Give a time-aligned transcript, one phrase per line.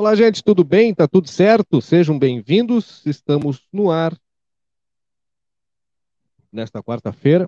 [0.00, 0.94] Olá, gente, tudo bem?
[0.94, 1.82] Tá tudo certo?
[1.82, 3.04] Sejam bem-vindos.
[3.04, 4.16] Estamos no ar
[6.50, 7.46] nesta quarta-feira,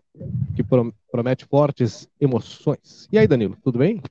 [0.55, 0.63] que
[1.11, 3.09] promete fortes emoções.
[3.11, 4.03] E aí, Danilo, tudo bem?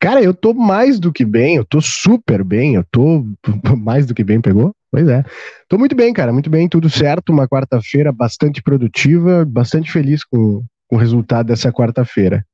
[0.00, 3.24] Cara, eu tô mais do que bem, eu tô super bem, eu tô
[3.78, 4.74] mais do que bem, pegou?
[4.90, 5.22] Pois é.
[5.68, 7.30] Tô muito bem, cara, muito bem, tudo certo.
[7.30, 12.44] Uma quarta-feira bastante produtiva, bastante feliz com, com o resultado dessa quarta-feira.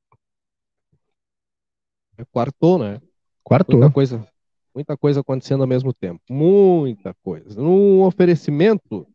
[2.19, 3.01] É quartou, né?
[3.43, 3.79] Quartou.
[3.79, 4.30] Muita coisa,
[4.73, 6.21] Muita coisa acontecendo ao mesmo tempo.
[6.29, 7.61] Muita coisa.
[7.61, 9.05] No oferecimento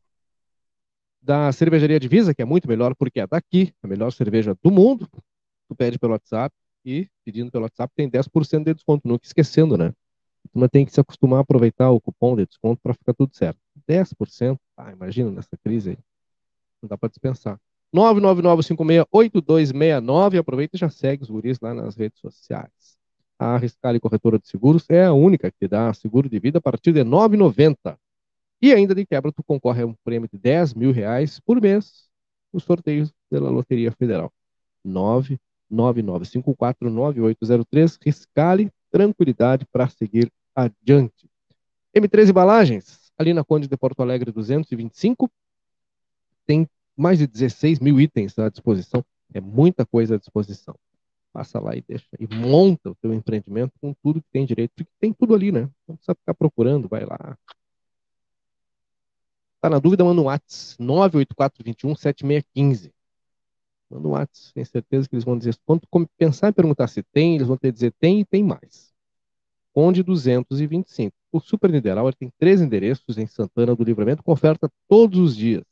[1.20, 5.08] da cervejaria Divisa, que é muito melhor porque é daqui, a melhor cerveja do mundo.
[5.68, 6.54] Tu pede pelo WhatsApp
[6.84, 9.08] e pedindo pelo WhatsApp tem 10% de desconto.
[9.08, 9.92] Nunca esquecendo, né?
[10.52, 13.58] Tu tem que se acostumar a aproveitar o cupom de desconto para ficar tudo certo.
[13.88, 15.98] 10%, ah, imagina nessa crise aí.
[16.80, 17.60] Não dá para dispensar.
[17.94, 20.38] 999568269.
[20.38, 22.96] Aproveita e já segue os guris lá nas redes sociais.
[23.38, 26.92] A Riscale Corretora de Seguros é a única que dá seguro de vida a partir
[26.92, 27.98] de R$ 9,90.
[28.62, 32.08] E ainda de quebra, tu concorre a um prêmio de 10 mil reais por mês
[32.50, 34.32] nos sorteios pela Loteria Federal.
[35.70, 37.98] 999549803.
[38.02, 41.28] Riscale, tranquilidade para seguir adiante.
[41.94, 45.30] M3 Embalagens, ali na Conde de Porto Alegre 225,
[46.46, 46.66] tem
[46.96, 49.04] mais de 16 mil itens à disposição.
[49.34, 50.74] É muita coisa à disposição
[51.36, 54.90] passa lá e deixa e monta o teu empreendimento com tudo que tem direito, porque
[54.98, 55.68] tem tudo ali, né?
[55.86, 57.36] Não precisa ficar procurando, vai lá.
[59.60, 62.94] Tá na dúvida, manda um WhatsApp 98421 7615.
[63.90, 65.86] Manda um WhatsApp, tenho certeza que eles vão dizer, quando
[66.16, 68.94] pensar em perguntar se tem, eles vão ter dizer tem e tem mais.
[69.74, 71.14] Conde 225.
[71.30, 75.64] O Super Nideral tem três endereços em Santana do Livramento com oferta todos os dias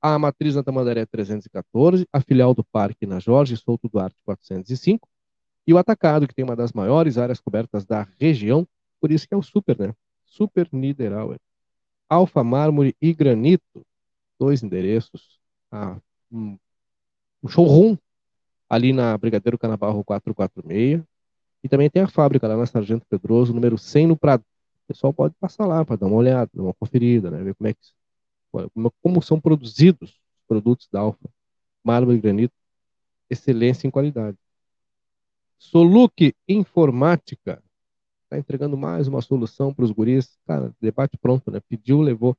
[0.00, 5.08] a matriz na Tamandaré 314, a filial do parque na Jorge Souto Duarte 405,
[5.66, 8.66] e o atacado, que tem uma das maiores áreas cobertas da região,
[9.00, 9.94] por isso que é o super, né?
[10.26, 11.38] Super Niederauer.
[12.08, 13.86] Alfa Mármore e Granito,
[14.38, 15.38] dois endereços.
[15.70, 15.96] Ah,
[16.32, 16.58] um,
[17.42, 17.96] um showroom
[18.68, 21.02] ali na Brigadeiro Canabarro 446,
[21.62, 24.42] e também tem a fábrica lá na Sargento Pedroso, número 100 no Prado.
[24.84, 27.42] O pessoal pode passar lá para dar uma olhada, dar uma conferida, né?
[27.42, 27.80] ver como é que
[29.02, 31.28] como são produzidos os produtos da Alfa,
[31.84, 32.54] mármore e granito,
[33.28, 34.36] excelência em qualidade.
[35.58, 37.62] Soluc Informática
[38.24, 40.38] está entregando mais uma solução para os guris.
[40.46, 41.60] Cara, debate pronto, né?
[41.68, 42.36] Pediu, levou.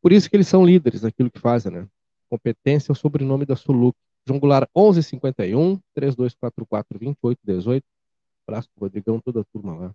[0.00, 1.88] Por isso que eles são líderes naquilo que fazem, né?
[2.28, 3.96] Competência é o sobrenome da Soluc.
[4.26, 7.84] João Goulart 1151 3244 2818.
[8.46, 9.94] Abraço pro Rodrigão, toda a turma lá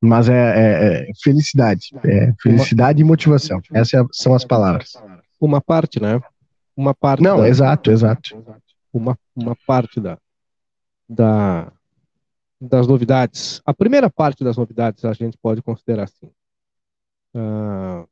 [0.00, 3.60] Mas é, é, é felicidade, é felicidade uma, e motivação.
[3.72, 4.92] Essas são as palavras.
[5.40, 6.20] Uma parte, né?
[6.76, 7.22] Uma parte.
[7.22, 8.44] Não, da, exato, exato.
[8.92, 10.18] Uma, uma parte da,
[11.08, 11.72] da,
[12.60, 13.60] das novidades.
[13.64, 16.30] A primeira parte das novidades a gente pode considerar assim.
[17.34, 18.08] Uh,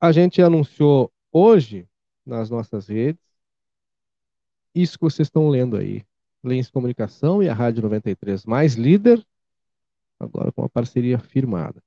[0.00, 1.86] a gente anunciou hoje
[2.24, 3.22] nas nossas redes
[4.74, 6.04] isso que vocês estão lendo aí.
[6.42, 9.24] Lens Comunicação e a Rádio 93 mais líder,
[10.18, 11.82] agora com uma parceria firmada.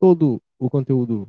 [0.00, 1.28] Todo o conteúdo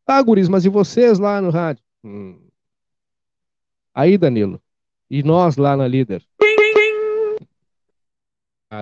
[0.07, 1.85] tá, guris, mas e vocês lá no rádio?
[2.03, 2.39] Hum.
[3.95, 4.61] Aí, Danilo.
[5.11, 6.25] E nós lá na Líder?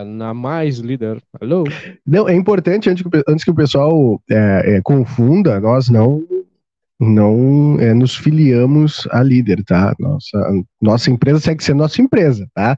[0.06, 1.22] na mais líder.
[1.40, 1.64] Alô?
[2.06, 6.22] Não, é importante, antes que, antes que o pessoal é, é, confunda, nós não
[7.00, 9.94] não é, nos filiamos à líder, tá?
[9.98, 12.76] Nossa, nossa empresa segue sendo nossa empresa, tá?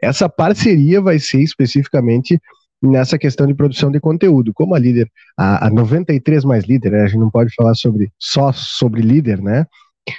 [0.00, 2.40] Essa parceria vai ser especificamente
[2.82, 4.52] nessa questão de produção de conteúdo.
[4.54, 7.02] Como a líder, a, a 93 mais líder, né?
[7.02, 9.66] a gente não pode falar sobre só sobre líder, né?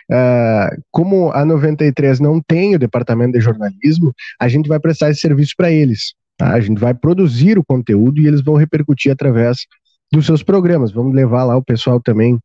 [0.09, 5.19] Uh, como a 93 não tem o departamento de jornalismo, a gente vai prestar esse
[5.19, 6.13] serviço para eles.
[6.37, 6.53] Tá?
[6.53, 9.65] A gente vai produzir o conteúdo e eles vão repercutir através
[10.11, 10.91] dos seus programas.
[10.91, 12.39] Vamos levar lá o pessoal também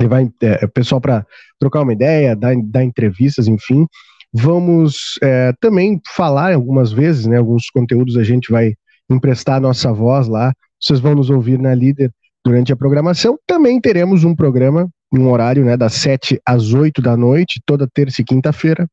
[0.00, 1.26] levar é, pessoal para
[1.58, 3.86] trocar uma ideia, dar, dar entrevistas, enfim.
[4.32, 7.38] Vamos é, também falar algumas vezes, né?
[7.38, 8.74] Alguns conteúdos a gente vai
[9.10, 10.52] emprestar a nossa voz lá.
[10.80, 12.10] Vocês vão nos ouvir na Líder
[12.44, 13.38] durante a programação.
[13.46, 15.76] Também teremos um programa, um horário, né?
[15.76, 18.86] Das 7 às 8 da noite, toda terça e quinta-feira.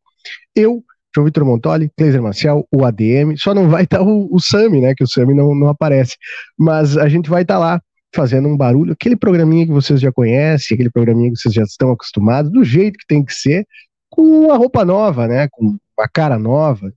[0.55, 0.84] Eu,
[1.15, 3.38] João Vitor Montoli, Cleiser Marcial, o ADM.
[3.38, 4.93] Só não vai estar o, o Sami, né?
[4.96, 6.15] Que o Sami não, não aparece.
[6.58, 7.79] Mas a gente vai estar lá
[8.17, 11.91] fazendo um barulho, aquele programinha que vocês já conhecem, aquele programinha que vocês já estão
[11.91, 13.63] acostumados, do jeito que tem que ser,
[14.09, 15.47] com uma roupa nova, né?
[15.51, 16.91] Com uma cara nova.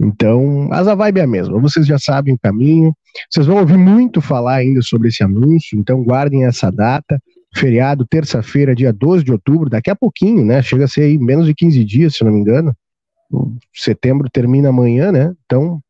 [0.00, 1.60] Então, mas a vibe é a mesma.
[1.60, 2.94] Vocês já sabem o caminho.
[3.30, 7.20] Vocês vão ouvir muito falar ainda sobre esse anúncio, então guardem essa data.
[7.54, 10.62] Feriado, terça-feira, dia 12 de outubro, daqui a pouquinho, né?
[10.62, 12.74] Chega a ser aí menos de 15 dias, se não me engano.
[13.30, 15.34] O setembro termina amanhã, né?
[15.44, 15.80] Então,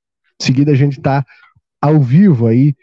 [0.40, 1.24] em seguida a gente tá
[1.80, 2.74] ao vivo aí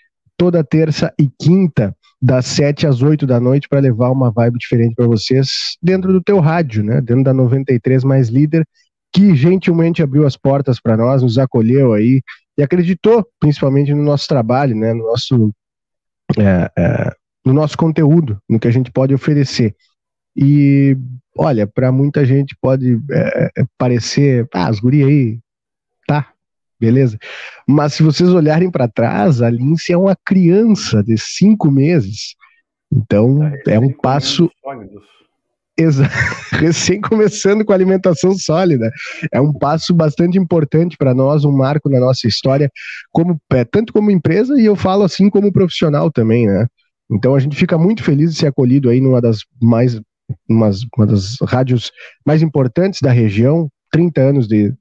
[0.41, 4.95] toda terça e quinta, das 7 às 8 da noite, para levar uma vibe diferente
[4.95, 6.99] para vocês dentro do teu rádio, né?
[6.99, 8.67] Dentro da 93 mais líder,
[9.13, 12.23] que gentilmente abriu as portas para nós, nos acolheu aí
[12.57, 14.95] e acreditou principalmente no nosso trabalho, né?
[14.95, 15.51] No nosso
[16.35, 17.11] é, é,
[17.45, 19.75] no nosso conteúdo, no que a gente pode oferecer.
[20.35, 20.97] E
[21.37, 25.39] olha, para muita gente pode é, é parecer, ah, as gurias aí,
[26.81, 27.17] beleza?
[27.67, 32.35] Mas se vocês olharem para trás, a Lindsay é uma criança de cinco meses
[32.91, 34.49] Então, é um passo.
[36.51, 38.91] recém começando com alimentação sólida.
[39.31, 42.69] É um passo bastante importante para nós, um marco na nossa história,
[43.11, 46.67] como é, tanto como empresa e eu falo assim como profissional também, né?
[47.09, 49.99] Então a gente fica muito feliz de ser acolhido aí numa das mais
[50.47, 51.91] umas, uma das rádios
[52.25, 54.73] mais importantes da região, 30 anos de,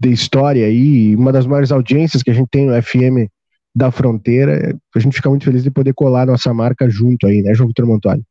[0.00, 3.28] de história aí, uma das maiores audiências que a gente tem no FM
[3.74, 4.74] da fronteira.
[4.94, 7.86] A gente fica muito feliz de poder colar nossa marca junto aí, né, João Vitor
[7.86, 8.22] Montoli?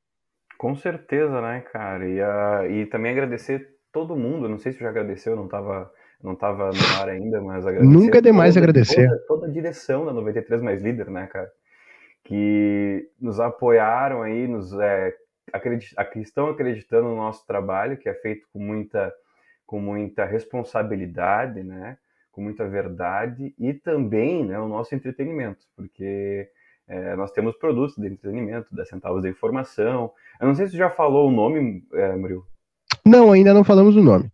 [0.57, 2.07] Com certeza, né, cara?
[2.07, 4.49] E, uh, e também agradecer todo mundo.
[4.49, 5.89] Não sei se já agradeceu, não estava
[6.21, 7.93] não tava no ar ainda, mas agradecer.
[7.93, 9.07] Nunca é demais toda, agradecer.
[9.07, 11.49] Toda, toda, a direção da 93 Mais Líder, né, cara?
[12.25, 15.13] Que nos apoiaram aí, nos é,
[15.53, 19.13] acredit, estão acreditando no nosso trabalho, que é feito com muita,
[19.69, 21.95] com muita responsabilidade, né?
[22.31, 26.49] Com muita verdade e também né, o nosso entretenimento, porque
[26.87, 30.11] é, nós temos produtos de entretenimento, da Centavos da Informação.
[30.41, 32.47] Eu não sei se você já falou o nome, é, Murilo.
[33.05, 34.31] Não, ainda não falamos o nome.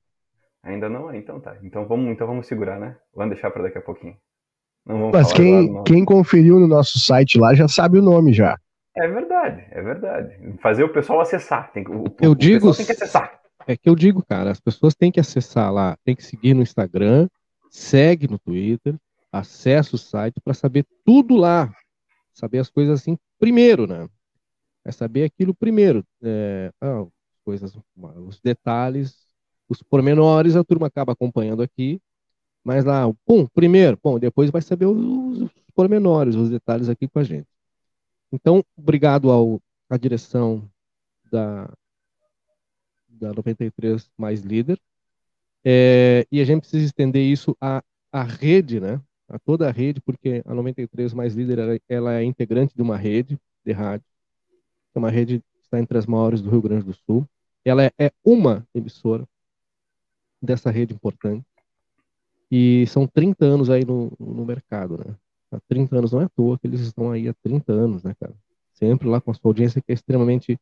[0.64, 1.14] Ainda não?
[1.14, 1.58] Então tá.
[1.62, 2.96] Então vamos, então vamos segurar, né?
[3.14, 4.16] Vamos deixar para daqui a pouquinho.
[5.12, 8.58] Mas quem, quem conferiu no nosso site lá já sabe o nome já.
[8.96, 10.38] É verdade, é verdade.
[10.62, 11.74] Fazer o pessoal acessar.
[11.74, 13.45] Tem, o, eu o digo, tem que acessar.
[13.68, 16.62] É que eu digo, cara, as pessoas têm que acessar lá, tem que seguir no
[16.62, 17.28] Instagram,
[17.70, 18.96] segue no Twitter,
[19.32, 21.74] acessa o site para saber tudo lá
[22.36, 24.08] saber as coisas assim primeiro, né?
[24.84, 26.06] É saber aquilo primeiro.
[26.22, 27.06] É, ah,
[27.44, 27.76] coisas,
[28.28, 29.28] os detalhes,
[29.68, 32.00] os pormenores, a turma acaba acompanhando aqui,
[32.64, 37.20] mas lá, pum, primeiro, bom, depois vai saber os, os pormenores, os detalhes aqui com
[37.20, 37.48] a gente.
[38.32, 40.70] Então, obrigado ao, à direção
[41.32, 41.72] da,
[43.16, 44.80] da 93 Mais Líder.
[45.64, 49.02] É, e a gente precisa estender isso à, à rede, né?
[49.28, 52.98] a toda a rede, porque a 93 Mais Líder ela, ela é integrante de uma
[52.98, 54.06] rede de rádio,
[54.94, 57.28] é uma rede que está entre as maiores do Rio Grande do Sul.
[57.64, 59.28] Ela é, é uma emissora
[60.42, 61.46] dessa rede importante.
[62.52, 65.16] E são 30 anos aí no, no mercado, né?
[65.52, 68.16] Há 30 anos não é à toa que eles estão aí há 30 anos, né,
[68.20, 68.34] cara?
[68.74, 70.60] Sempre lá com a sua audiência que é extremamente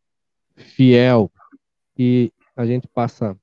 [0.55, 1.29] fiel.
[1.97, 3.37] E a gente passa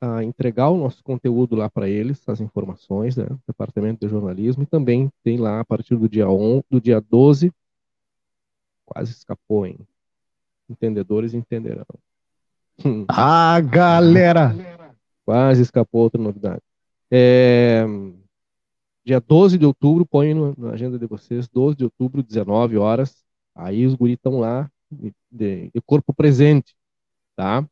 [0.00, 4.66] a entregar o nosso conteúdo lá para eles, as informações, né, Departamento de Jornalismo, e
[4.66, 7.52] também tem lá a partir do dia 11, do dia 12,
[8.86, 9.78] quase escapou, hein?
[10.68, 11.84] Entendedores entenderão.
[13.08, 14.54] Ah, galera!
[15.24, 16.62] Quase escapou outra novidade.
[17.10, 17.84] É,
[19.04, 23.22] dia 12 de outubro, põe na agenda de vocês, 12 de outubro, 19 horas,
[23.54, 26.74] aí os guris estão lá, de, de, de corpo presente,
[27.36, 27.66] tá?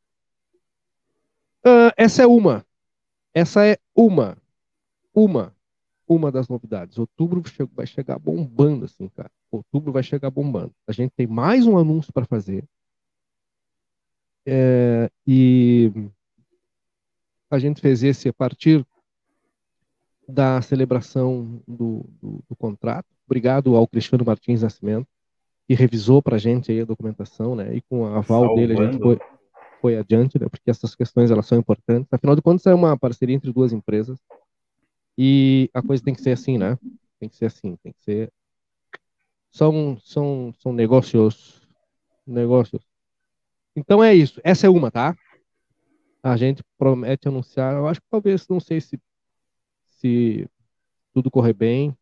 [1.65, 2.65] Uh, essa é uma.
[3.35, 4.37] Essa é uma.
[5.15, 5.55] Uma.
[6.07, 6.99] Uma das novidades.
[6.99, 9.31] Outubro vai chegar bombando, assim, cara.
[9.50, 10.73] Outubro vai chegar bombando.
[10.87, 12.65] A gente tem mais um anúncio para fazer.
[14.47, 15.93] É, e
[17.50, 18.87] a gente fez esse a partir
[20.27, 23.07] da celebração do, do, do contrato.
[23.27, 25.07] Obrigado ao Cristiano Martins Nascimento,
[25.67, 27.75] que revisou para a gente aí a documentação, né?
[27.75, 28.55] E com a aval Salvando.
[28.57, 29.19] dele a gente foi,
[29.81, 32.13] foi adiante, né, porque essas questões elas são importantes.
[32.13, 34.19] Afinal de contas, é uma parceria entre duas empresas
[35.17, 36.79] e a coisa tem que ser assim, né?
[37.19, 38.33] Tem que ser assim, tem que ser.
[39.51, 41.67] São, são, são negócios.
[42.27, 42.83] Negócios.
[43.75, 44.41] Então é isso.
[44.45, 45.17] Essa é uma, tá?
[46.23, 47.75] A gente promete anunciar.
[47.75, 49.01] Eu acho que talvez, não sei se,
[49.89, 50.49] se
[51.13, 51.97] tudo correr bem.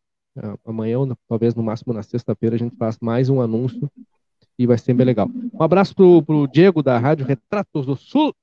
[0.63, 3.89] Amanhã, ou talvez no máximo na sexta-feira, a gente faz mais um anúncio
[4.57, 5.29] e vai ser bem legal.
[5.53, 8.33] Um abraço pro, pro Diego da Rádio Retratos do Sul.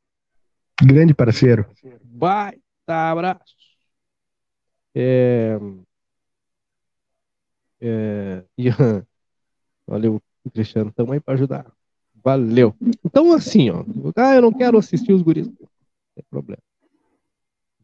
[0.80, 1.66] Grande parceiro.
[2.04, 3.54] Baita abraço.
[4.94, 5.58] É,
[7.80, 9.04] é, Ian,
[9.86, 11.66] valeu, Cristiano, estamos aí para ajudar.
[12.22, 12.74] Valeu.
[13.04, 13.84] Então, assim, ó,
[14.16, 15.48] ah, eu não quero assistir os guris.
[15.48, 15.68] Não
[16.14, 16.62] tem problema.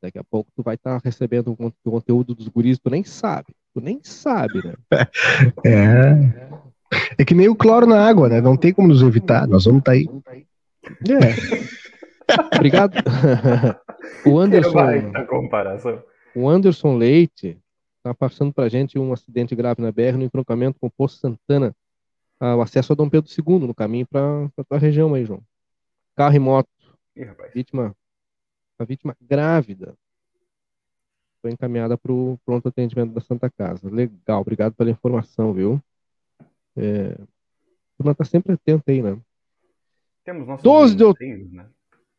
[0.01, 3.55] Daqui a pouco tu vai estar tá recebendo o conteúdo dos guris, tu nem sabe.
[3.75, 4.75] Tu nem sabe, né?
[5.67, 6.51] É.
[6.55, 6.71] É
[7.27, 8.41] que nem o cloro na água, né?
[8.41, 10.07] Não tem como nos evitar, nós vamos estar tá aí.
[11.09, 12.57] É.
[12.57, 12.95] Obrigado.
[14.27, 15.13] o Anderson.
[15.29, 16.03] comparação.
[16.35, 17.59] O Anderson Leite
[17.99, 21.75] está passando para gente um acidente grave na BR no entroncamento com o Poço Santana,
[22.39, 25.43] ah, o acesso a Dom Pedro II no caminho para a tua região aí, João.
[26.17, 26.69] Carro e moto.
[27.15, 27.53] Ih, rapaz.
[27.53, 27.95] Vítima,
[28.79, 29.95] a vítima grávida
[31.43, 33.89] foi encaminhada para o pronto atendimento da Santa Casa.
[33.91, 35.81] Legal, obrigado pela informação, viu?
[36.77, 39.19] É, a turma tá sempre atenta aí, né?
[40.25, 41.69] Temos nossos 12 de outubro, né?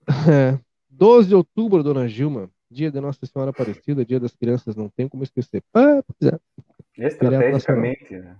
[0.29, 4.89] É, 12 de outubro, dona Gilma, dia da Nossa Senhora Aparecida, dia das crianças, não
[4.89, 5.63] tem como esquecer.
[5.73, 7.07] Ah, pois é.
[7.07, 8.37] Estrategicamente, né?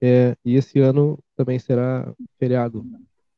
[0.00, 2.84] É, e esse ano também será feriado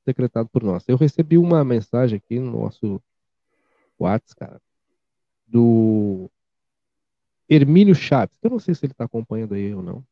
[0.04, 0.84] decretado por nós.
[0.88, 3.00] Eu recebi uma mensagem aqui no nosso
[3.98, 4.60] WhatsApp, cara,
[5.46, 6.30] do
[7.48, 10.04] Hermínio Chaves, eu não sei se ele está acompanhando aí ou não.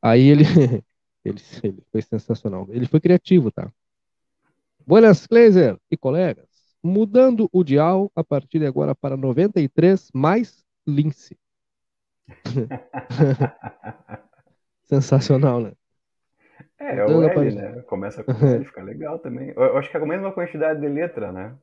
[0.00, 0.44] Aí ele,
[1.24, 2.66] ele, ele, foi sensacional.
[2.70, 3.72] Ele foi criativo, tá?
[4.86, 6.46] Buenas, Glazer e colegas.
[6.82, 11.38] Mudando o dial a partir de agora para 93 mais Lince.
[14.84, 15.72] Sensacional, né?
[16.78, 17.80] É, é o L, né?
[17.82, 19.54] Começa com L, fica legal também.
[19.56, 21.56] Eu acho que é a mesma quantidade de letra, né?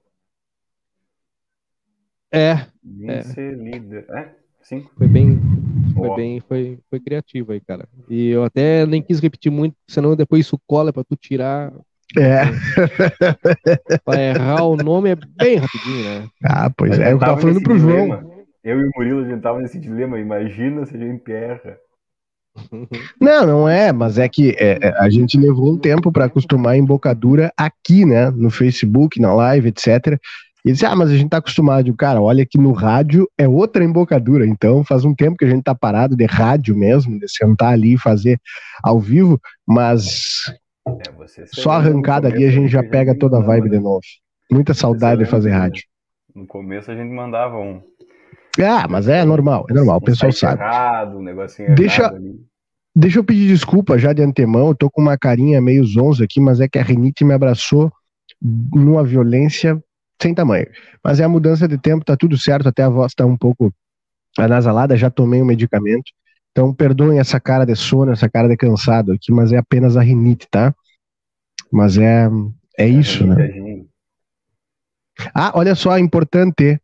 [2.31, 2.65] É.
[2.83, 3.51] Lince, é.
[3.51, 4.09] líder.
[4.09, 4.89] É, sim.
[4.97, 5.39] Foi bem,
[5.93, 7.87] foi bem, foi, foi criativo aí, cara.
[8.09, 11.71] E eu até nem quis repetir muito, senão depois isso cola pra tu tirar.
[12.17, 12.41] É.
[14.03, 16.29] pra errar o nome é bem rapidinho, né?
[16.43, 18.19] Ah, pois é, eu tava falando pro dilema.
[18.21, 18.41] João.
[18.63, 21.77] Eu e o Murilo, a gente tava nesse dilema, imagina se a gente erra.
[23.19, 26.73] Não, não é, mas é que é, é a gente levou um tempo para acostumar
[26.73, 28.29] a embocadura aqui, né?
[28.29, 30.19] No Facebook, na live, etc.
[30.63, 31.93] E disse, ah, mas a gente tá acostumado.
[31.95, 34.45] Cara, olha que no rádio é outra embocadura.
[34.45, 37.93] Então faz um tempo que a gente tá parado de rádio mesmo, de sentar ali
[37.93, 38.39] e fazer
[38.83, 40.53] ao vivo, mas
[40.87, 44.01] é, só arrancada ali a gente já pega toda a vibe de novo.
[44.51, 45.83] Muita saudade de fazer rádio.
[46.35, 47.81] No começo a gente mandava um.
[48.59, 50.61] Ah, mas é normal, é normal, o pessoal sabe.
[50.61, 52.35] Errado, um negocinho deixa, ali.
[52.95, 56.39] deixa eu pedir desculpa já de antemão, eu tô com uma carinha meio zonza aqui,
[56.41, 57.91] mas é que a Renite me abraçou
[58.41, 59.81] numa violência
[60.21, 60.67] sem tamanho.
[61.03, 63.73] Mas é a mudança de tempo, tá tudo certo, até a voz tá um pouco
[64.37, 66.11] anasalada, já tomei o um medicamento.
[66.51, 70.01] Então perdoem essa cara de sono, essa cara de cansado aqui, mas é apenas a
[70.01, 70.73] rinite, tá?
[71.71, 72.29] Mas é,
[72.77, 73.83] é isso, né?
[75.33, 76.79] Ah, olha só, importante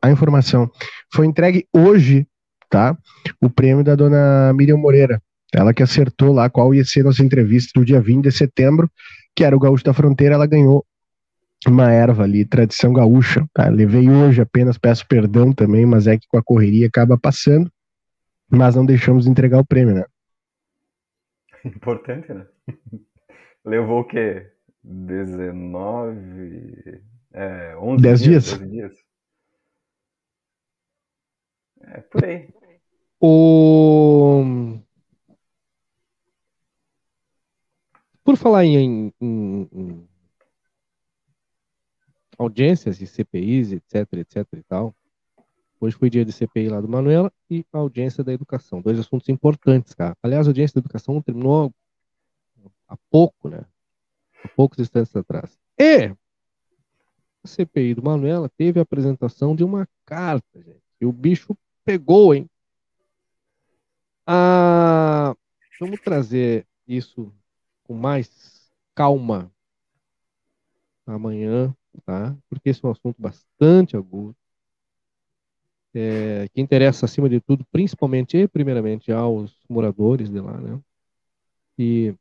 [0.00, 0.70] a informação.
[1.12, 2.26] Foi entregue hoje,
[2.68, 2.96] tá?
[3.40, 5.20] O prêmio da dona Miriam Moreira.
[5.52, 8.88] Ela que acertou lá qual ia ser nossa entrevista do dia 20 de setembro,
[9.34, 10.84] que era o Gaúcho da Fronteira, ela ganhou
[11.68, 13.46] uma erva ali, tradição gaúcha.
[13.52, 13.68] Tá?
[13.68, 17.70] Levei hoje apenas, peço perdão também, mas é que com a correria acaba passando,
[18.50, 20.04] mas não deixamos de entregar o prêmio, né?
[21.64, 22.46] Importante, né?
[23.64, 24.50] Levou o quê?
[24.82, 27.02] 19.
[27.32, 28.44] É, 11 10 dias?
[28.44, 28.70] dias.
[28.70, 28.92] dias.
[31.82, 32.48] É por aí.
[33.20, 34.80] O...
[38.24, 40.09] Por falar em, em, em
[42.40, 44.94] audiências de CPIs, etc, etc e tal.
[45.78, 48.80] Hoje foi dia de CPI lá do Manuela e audiência da educação.
[48.80, 50.16] Dois assuntos importantes, cara.
[50.22, 51.70] Aliás, a audiência da educação terminou
[52.88, 53.62] há pouco, né?
[54.42, 55.58] Há poucos instantes atrás.
[55.78, 56.14] E
[57.44, 60.82] a CPI do Manuela teve a apresentação de uma carta, gente.
[60.98, 62.48] E o bicho pegou, hein?
[64.26, 65.34] Ah,
[65.78, 67.30] vamos trazer isso
[67.84, 69.52] com mais calma
[71.06, 71.74] amanhã
[72.04, 72.36] tá?
[72.48, 74.34] Porque esse é um assunto bastante agudo,
[75.94, 80.80] é, que interessa acima de tudo, principalmente e primeiramente aos moradores de lá, né?
[81.78, 82.14] E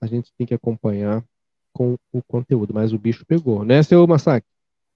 [0.00, 1.22] a gente tem que acompanhar
[1.72, 4.48] com o conteúdo, mas o bicho pegou, né, seu Massacre?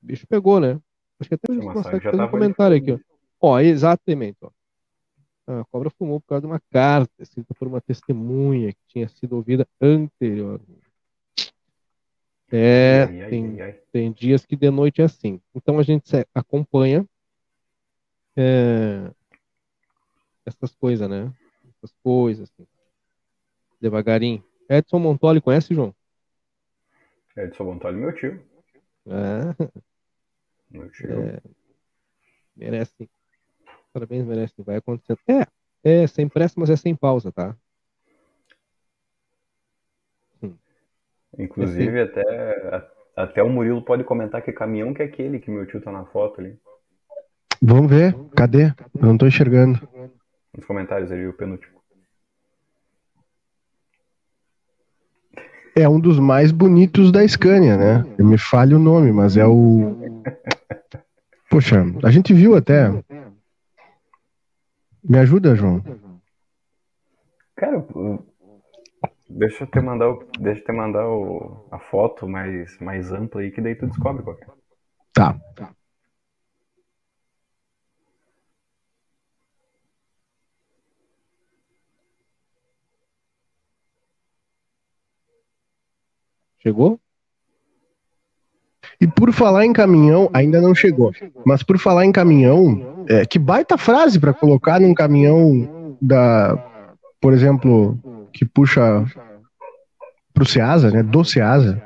[0.02, 0.80] O bicho pegou, né?
[1.20, 2.98] Acho que até o Massacre fez um comentário aqui, ó.
[3.40, 4.50] Ó, exatamente, ó.
[5.46, 9.36] A cobra fumou por causa de uma carta escrita por uma testemunha que tinha sido
[9.36, 10.83] ouvida anteriormente.
[12.56, 15.40] É, ai, ai, tem, ai, tem dias que de noite é assim.
[15.52, 17.04] Então a gente acompanha
[18.36, 19.10] é,
[20.46, 21.34] essas coisas, né?
[21.76, 22.64] Essas coisas, assim.
[23.80, 24.44] Devagarinho.
[24.68, 25.92] Edson Montoli, conhece, João?
[27.36, 28.40] Edson Montoli, meu tio.
[29.06, 29.68] É.
[30.70, 31.10] Meu tio.
[31.10, 31.42] É,
[32.54, 33.10] merece.
[33.92, 34.62] Parabéns, merece.
[34.62, 35.18] Vai acontecer.
[35.26, 37.56] É, é sem pressa, mas é sem pausa, tá?
[41.38, 45.80] Inclusive, até, até o Murilo pode comentar que caminhão que é aquele que meu tio
[45.80, 46.56] tá na foto ali.
[47.62, 48.14] Vamos ver.
[48.36, 48.66] Cadê?
[48.94, 49.80] Eu não tô enxergando.
[50.54, 51.74] Nos comentários ali, o penúltimo.
[55.76, 58.14] É um dos mais bonitos da Scania, né?
[58.16, 59.96] Eu me falha o nome, mas é o.
[61.50, 62.90] Poxa, a gente viu até.
[65.02, 65.82] Me ajuda, João.
[67.56, 67.84] Cara,
[69.36, 73.40] Deixa eu te mandar, o, deixa eu te mandar o, a foto mais, mais ampla
[73.40, 74.46] aí, que daí tu descobre qual é.
[75.12, 75.36] Tá.
[75.56, 75.70] tá.
[86.62, 87.00] Chegou?
[89.00, 91.12] E por falar em caminhão, ainda não chegou.
[91.44, 96.56] Mas por falar em caminhão, é, que baita frase para colocar num caminhão da,
[97.20, 97.98] por exemplo,
[98.34, 99.04] que puxa
[100.34, 101.02] pro Ceasa, né?
[101.02, 101.82] Do Ceasa.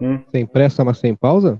[0.00, 0.22] Hum.
[0.30, 1.58] Sem pressa, mas sem pausa?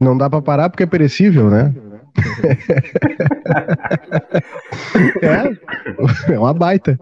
[0.00, 1.72] Não dá para parar porque é perecível, né?
[5.22, 6.98] é, é uma baita.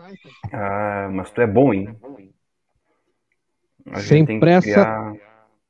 [0.53, 1.97] Ah, mas tu é bom, hein?
[3.91, 5.15] A sem pressa, criar,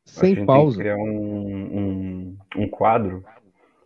[0.05, 0.79] sem pausa.
[0.79, 3.25] criar um, um, um, quadro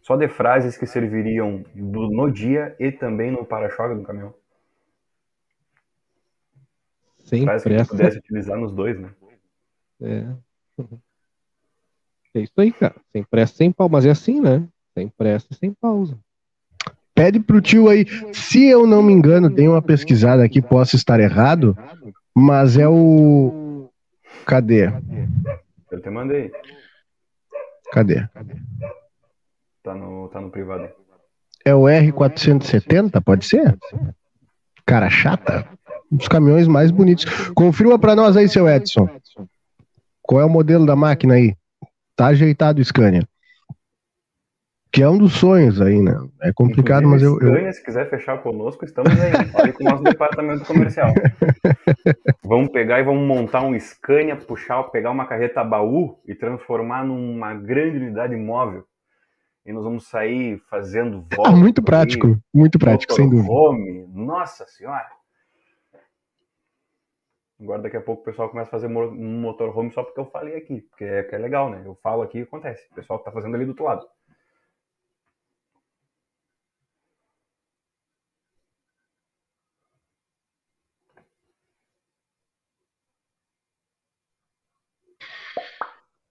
[0.02, 4.34] só de frases que serviriam do, no dia e também no para-choque do caminhão.
[7.28, 7.84] Sem frases pressa.
[7.84, 9.10] que pudesse utilizar nos dois, né?
[10.02, 10.26] É.
[12.34, 12.94] É isso aí, cara.
[13.10, 13.90] Sem pressa, sem pausa.
[13.90, 14.68] Mas é assim, né?
[14.92, 16.16] Sem pressa e sem pausa.
[17.14, 18.04] Pede pro tio aí.
[18.34, 21.76] Se eu não me engano, tem uma pesquisada aqui, posso estar errado,
[22.34, 23.90] mas é o.
[24.46, 24.92] Cadê?
[25.90, 26.52] Eu te mandei.
[27.90, 28.28] Cadê?
[29.82, 30.88] Tá no, tá no privado.
[31.64, 33.76] É o R470, pode ser?
[34.86, 35.66] Cara chata.
[36.10, 37.24] Um dos caminhões mais bonitos.
[37.50, 39.08] Confirma para nós aí, seu Edson.
[40.22, 41.54] Qual é o modelo da máquina aí?
[42.16, 43.26] Tá ajeitado o Scania.
[44.90, 46.18] Que é um dos sonhos aí, né?
[46.40, 49.46] É complicado, Inclusive, mas eu, Scania, se quiser fechar conosco, estamos aí.
[49.48, 51.12] Fale com o nosso departamento comercial.
[52.42, 57.52] vamos pegar e vamos montar um Scania, puxar, pegar uma carreta baú e transformar numa
[57.54, 58.84] grande unidade móvel.
[59.64, 61.50] E nós vamos sair fazendo volta.
[61.50, 63.52] Ah, muito prático, aí, muito prático, sem dúvida.
[63.52, 64.06] Home.
[64.14, 65.17] Nossa senhora!
[67.60, 70.56] Agora daqui a pouco o pessoal começa a fazer um motorhome só porque eu falei
[70.56, 71.82] aqui, porque é, que é legal, né?
[71.84, 72.86] Eu falo aqui e acontece.
[72.92, 74.06] O pessoal tá fazendo ali do outro lado.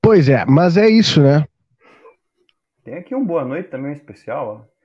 [0.01, 1.45] Pois é, mas é isso, né?
[2.85, 4.77] Tem aqui um boa noite também especial, ó,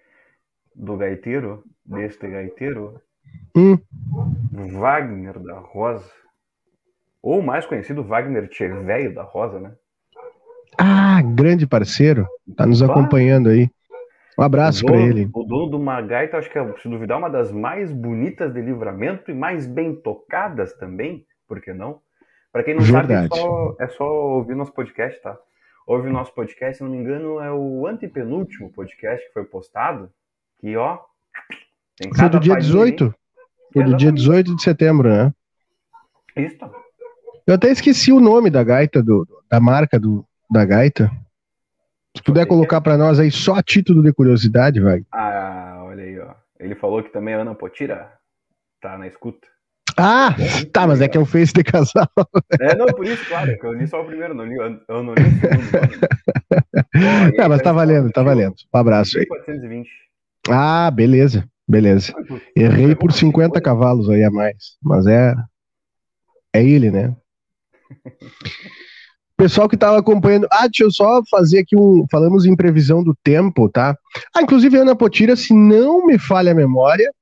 [0.75, 3.01] do gaiteiro, deste gaiteiro,
[3.57, 3.79] hum.
[4.51, 6.11] Wagner da Rosa.
[7.23, 9.73] Ou mais conhecido, Wagner Tchê, velho da Rosa, né?
[10.79, 12.27] Ah, grande parceiro.
[12.57, 13.71] Tá nos acompanhando aí.
[14.39, 15.31] Um abraço para ele.
[15.33, 19.31] O dono do Magaita, acho que é, se duvidar, uma das mais bonitas de livramento
[19.31, 22.01] e mais bem tocadas também, por que não?
[22.51, 23.29] Para quem não Verdade.
[23.29, 25.39] sabe, é só, é só ouvir nosso podcast, tá?
[25.87, 30.11] Ouve o nosso podcast, se não me engano, é o antepenúltimo podcast que foi postado.
[30.61, 30.99] Que, ó.
[32.17, 33.15] Foi do dia 18?
[33.73, 35.33] Foi do dia 18 de setembro, né?
[36.37, 36.59] Isso.
[37.47, 41.11] Eu até esqueci o nome da gaita, do, da marca do, da gaita.
[42.17, 45.03] Se puder colocar para nós aí só a título de curiosidade, vai.
[45.13, 46.35] Ah, olha aí, ó.
[46.61, 48.13] Ele falou que também a Ana Potira
[48.81, 49.47] tá na escuta.
[49.97, 50.35] Ah,
[50.73, 52.09] tá, mas é que é um face de casal.
[52.61, 55.15] É, não, por isso, claro, que eu li só o primeiro, não li, eu não
[55.15, 56.13] li o segundo.
[57.37, 58.55] Não, mas tá valendo, tá valendo.
[58.73, 59.27] Um abraço aí.
[59.27, 59.89] 420.
[60.51, 62.13] Ah, beleza, beleza.
[62.55, 65.35] Errei por 50 cavalos aí a mais, mas é
[66.53, 67.17] é ele, né?
[69.37, 70.47] Pessoal que estava acompanhando.
[70.53, 72.07] Ah, deixa eu só fazer aqui um.
[72.11, 73.97] Falamos em previsão do tempo, tá?
[74.35, 77.13] Ah, inclusive a Ana Potira, se não me falha a memória,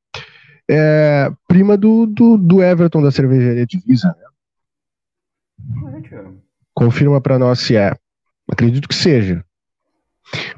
[0.68, 4.24] é prima do, do, do Everton da cervejaria Divisa, né?
[6.74, 7.96] Confirma para nós se é.
[8.50, 9.44] Acredito que seja.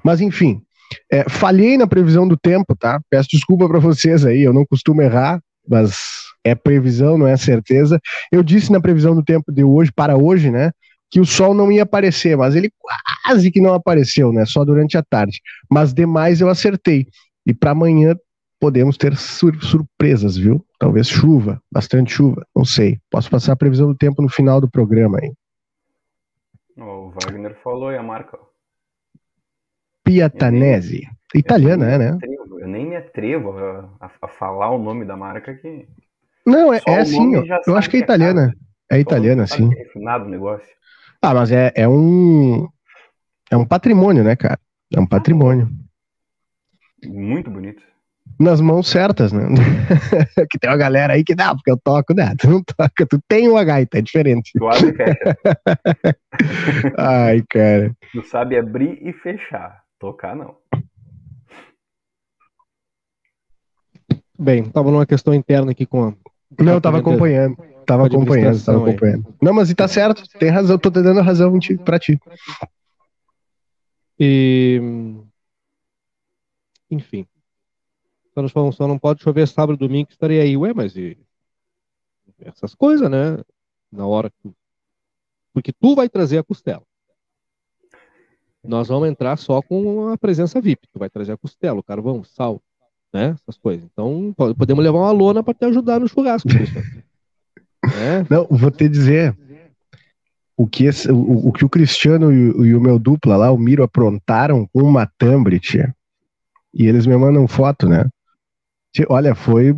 [0.03, 0.63] Mas enfim,
[1.11, 3.01] é, falhei na previsão do tempo, tá?
[3.09, 8.01] Peço desculpa para vocês aí, eu não costumo errar, mas é previsão, não é certeza.
[8.31, 10.73] Eu disse na previsão do tempo de hoje, para hoje, né?
[11.11, 12.73] Que o sol não ia aparecer, mas ele
[13.25, 14.45] quase que não apareceu, né?
[14.47, 15.41] Só durante a tarde.
[15.71, 17.07] Mas demais eu acertei.
[17.47, 18.17] E para amanhã
[18.59, 20.65] podemos ter sur surpresas, viu?
[20.79, 22.99] Talvez chuva, bastante chuva, não sei.
[23.11, 25.33] Posso passar a previsão do tempo no final do programa aí.
[26.77, 28.39] O Wagner falou e a marca.
[30.05, 31.09] Piatanese.
[31.35, 32.19] Italiana, é, né?
[32.61, 35.89] Eu nem me atrevo a, a, a, falar o nome da marca aqui.
[36.47, 37.33] Não, é, é sim.
[37.67, 38.53] Eu, acho que é, é italiana.
[38.91, 39.71] É, é italiana, sim.
[39.73, 40.69] É refinado o negócio.
[41.21, 42.69] Ah, mas é, é um.
[43.51, 44.59] É um patrimônio, né, cara?
[44.95, 45.69] É um patrimônio.
[47.05, 47.83] Muito bonito.
[48.39, 49.43] Nas mãos certas, né?
[50.51, 52.35] que tem uma galera aí que dá, porque eu toco, né?
[52.39, 54.53] Tu não toca, tu tem uma gaita, é diferente.
[54.57, 55.37] Tu abre e fecha.
[56.99, 57.95] Ai, cara.
[58.13, 59.83] Tu sabe abrir e fechar.
[59.99, 60.57] Tocar, não.
[64.39, 66.15] Bem, tava numa questão interna aqui com a
[66.59, 67.57] não, eu tava acompanhando.
[67.87, 69.35] Tava acompanhando, tava acompanhando.
[69.41, 72.19] Não, mas e tá certo, tem razão, tô dando razão pra ti.
[74.19, 74.81] E.
[76.91, 77.27] Enfim.
[78.35, 80.57] Só, não, só não pode chover sábado e domingo que estaria aí.
[80.57, 81.19] Ué, mas e.
[82.41, 83.39] Essas coisas, né?
[83.91, 84.51] Na hora que.
[85.53, 86.83] Porque tu vai trazer a costela.
[88.63, 90.87] Nós vamos entrar só com a presença VIP.
[90.93, 92.63] Tu vai trazer a costela, o carvão, sal,
[93.13, 93.37] né?
[93.41, 93.85] Essas coisas.
[93.93, 96.49] Então, podemos levar uma lona para te ajudar no churrasco.
[97.85, 98.25] É?
[98.31, 99.37] Não, vou te dizer.
[100.57, 103.51] O que, esse, o, o, que o Cristiano e o, e o, meu dupla lá,
[103.51, 105.93] o Miro, aprontaram com uma Tumblr, tia.
[106.73, 108.09] E eles me mandam foto, né?
[108.95, 109.77] Tia, olha, foi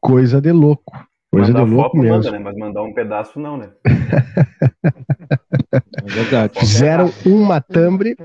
[0.00, 0.92] coisa de louco.
[1.30, 2.16] Coisa mandar de louco mesmo.
[2.16, 2.38] Manda, né?
[2.40, 3.70] Mas mandar um pedaço não, né?
[5.72, 6.58] é verdade.
[6.58, 8.16] Fizeram uma Tumblr.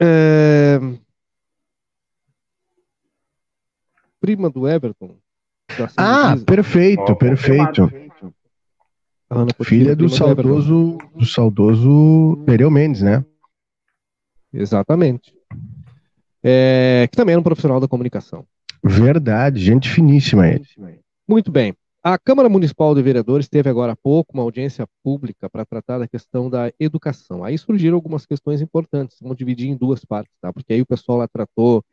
[0.00, 0.80] É...
[4.20, 5.16] Prima do Everton.
[5.96, 7.90] Ah, perfeito, perfeito.
[9.62, 13.24] Filha do saudoso, do saudoso Nereu Mendes, né?
[14.52, 15.34] Exatamente.
[16.42, 18.46] É, que também era um profissional da comunicação.
[18.82, 20.64] Verdade, gente finíssima ele.
[21.28, 21.74] Muito bem.
[22.02, 26.08] A Câmara Municipal de Vereadores teve agora há pouco uma audiência pública para tratar da
[26.08, 27.44] questão da educação.
[27.44, 30.52] Aí surgiram algumas questões importantes, vamos dividir em duas partes, tá?
[30.52, 31.84] Porque aí o pessoal lá tratou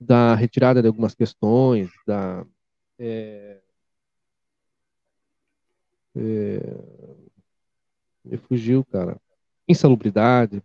[0.00, 2.46] da retirada de algumas questões, da
[2.98, 3.60] é,
[6.16, 6.60] é,
[8.48, 9.20] fugiu, cara.
[9.68, 10.62] Insalubridade,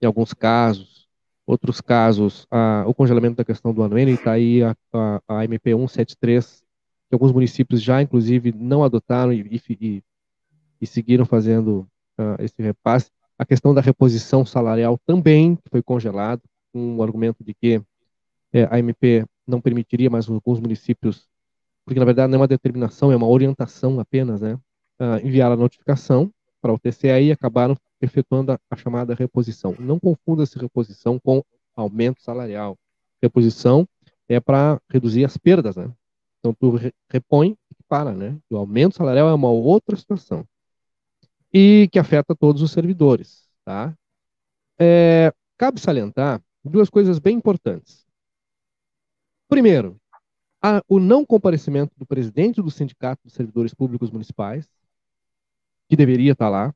[0.00, 1.04] em alguns casos.
[1.46, 5.74] Outros casos, a, o congelamento da questão do anuênio, está aí a, a, a, MP
[5.74, 6.64] 173,
[7.08, 10.02] que alguns municípios já, inclusive, não adotaram e, e,
[10.80, 11.86] e seguiram fazendo
[12.18, 13.10] uh, esse repasse.
[13.38, 16.40] A questão da reposição salarial também foi congelado,
[16.72, 17.82] com o argumento de que
[18.54, 21.28] é, a MP não permitiria mais alguns municípios
[21.84, 24.54] porque na verdade não é uma determinação, é uma orientação apenas, né?
[24.98, 29.74] Uh, enviar a notificação para o TCE e acabaram efetuando a, a chamada reposição.
[29.78, 31.42] Não confunda essa reposição com
[31.76, 32.78] aumento salarial.
[33.20, 33.86] Reposição
[34.28, 35.92] é para reduzir as perdas, né?
[36.38, 38.38] Então tu re, repõe e para, né?
[38.48, 40.46] O aumento salarial é uma outra situação
[41.52, 43.94] e que afeta todos os servidores, tá?
[44.78, 48.03] É, cabe salientar duas coisas bem importantes.
[49.48, 50.00] Primeiro,
[50.62, 54.68] a, o não comparecimento do presidente do Sindicato dos Servidores Públicos Municipais,
[55.88, 56.74] que deveria estar lá,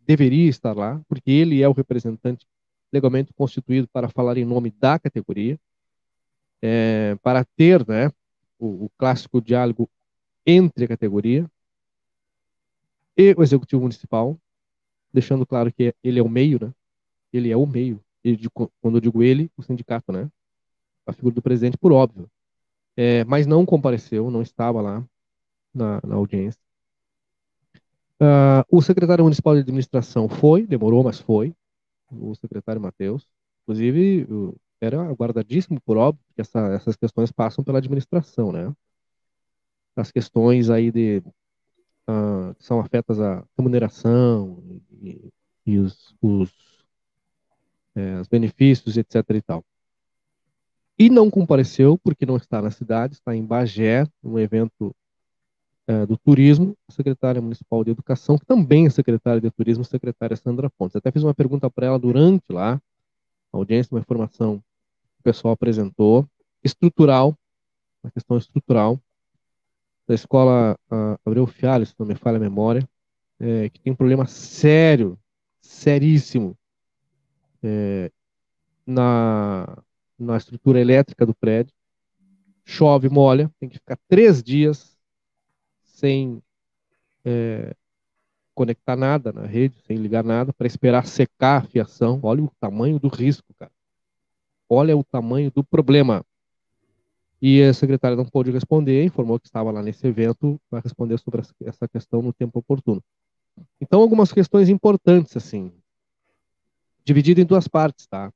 [0.00, 2.46] deveria estar lá, porque ele é o representante
[2.92, 5.58] legalmente constituído para falar em nome da categoria,
[6.62, 8.10] é, para ter né,
[8.58, 9.88] o, o clássico diálogo
[10.46, 11.50] entre a categoria
[13.16, 14.38] e o executivo municipal,
[15.12, 16.72] deixando claro que ele é o meio, né?
[17.32, 18.00] Ele é o meio.
[18.22, 18.48] Ele,
[18.80, 20.30] quando eu digo ele, o sindicato, né?
[21.06, 22.28] A figura do presidente, por óbvio
[22.96, 25.04] é, mas não compareceu, não estava lá
[25.72, 26.60] na, na audiência.
[28.20, 31.54] Uh, o secretário municipal de administração foi, demorou, mas foi,
[32.10, 33.28] o secretário Matheus.
[33.62, 34.26] Inclusive,
[34.80, 38.72] era aguardadíssimo, por óbvio, que essa, essas questões passam pela administração, né?
[39.96, 41.22] As questões aí de
[42.08, 44.62] uh, que são afetas à remuneração
[45.02, 45.32] e,
[45.66, 46.52] e os, os,
[47.94, 49.24] é, os benefícios, etc.
[49.30, 49.64] e tal
[50.98, 54.94] e não compareceu porque não está na cidade, está em Bagé, um evento
[55.86, 60.70] é, do turismo, secretária municipal de educação, que também é secretária de turismo, secretária Sandra
[60.70, 60.96] Pontes.
[60.96, 62.80] Até fiz uma pergunta para ela durante lá,
[63.52, 66.26] a audiência, uma informação que o pessoal apresentou,
[66.62, 67.36] estrutural,
[68.02, 68.98] uma questão estrutural,
[70.06, 70.78] da escola
[71.24, 72.86] Abreu Fialho, se não me falha a memória,
[73.40, 75.18] é, que tem um problema sério,
[75.60, 76.56] seríssimo,
[77.62, 78.10] é,
[78.86, 79.82] na
[80.18, 81.74] na estrutura elétrica do prédio.
[82.64, 84.96] Chove, molha, tem que ficar três dias
[85.82, 86.42] sem
[87.24, 87.74] é,
[88.54, 92.20] conectar nada na rede, sem ligar nada, para esperar secar a fiação.
[92.22, 93.72] Olha o tamanho do risco, cara.
[94.68, 96.24] Olha o tamanho do problema.
[97.42, 101.42] E a secretária não pôde responder, informou que estava lá nesse evento para responder sobre
[101.64, 103.02] essa questão no tempo oportuno.
[103.80, 105.70] Então, algumas questões importantes, assim,
[107.04, 108.32] dividido em duas partes, tá?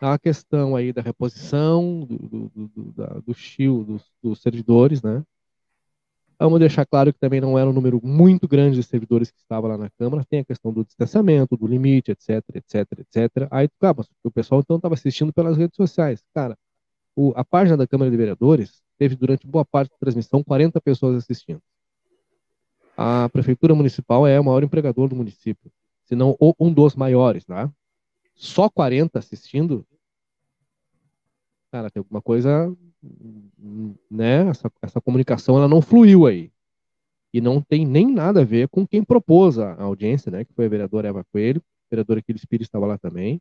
[0.00, 5.22] A questão aí da reposição do, do, do, da, do shield dos, dos, servidores, né?
[6.38, 9.68] Vamos deixar claro que também não era um número muito grande de servidores que estavam
[9.68, 10.24] lá na Câmara.
[10.24, 13.48] Tem a questão do distanciamento, do limite, etc, etc, etc.
[13.50, 16.24] Aí, cara, o pessoal então estava assistindo pelas redes sociais.
[16.34, 16.56] Cara,
[17.14, 21.16] o, a página da Câmara de Vereadores teve durante boa parte da transmissão 40 pessoas
[21.16, 21.60] assistindo.
[22.96, 25.70] A Prefeitura Municipal é o maior empregador do município,
[26.04, 27.70] se não um dos maiores, né?
[28.40, 29.86] Só 40 assistindo
[31.70, 32.74] cara, tem alguma coisa,
[34.10, 34.48] né?
[34.48, 36.50] Essa, essa comunicação ela não fluiu aí.
[37.32, 40.44] E não tem nem nada a ver com quem propôs a audiência, né?
[40.44, 43.40] Que foi a vereadora Eva Coelho, a vereadora Aquiles Pires estava lá também.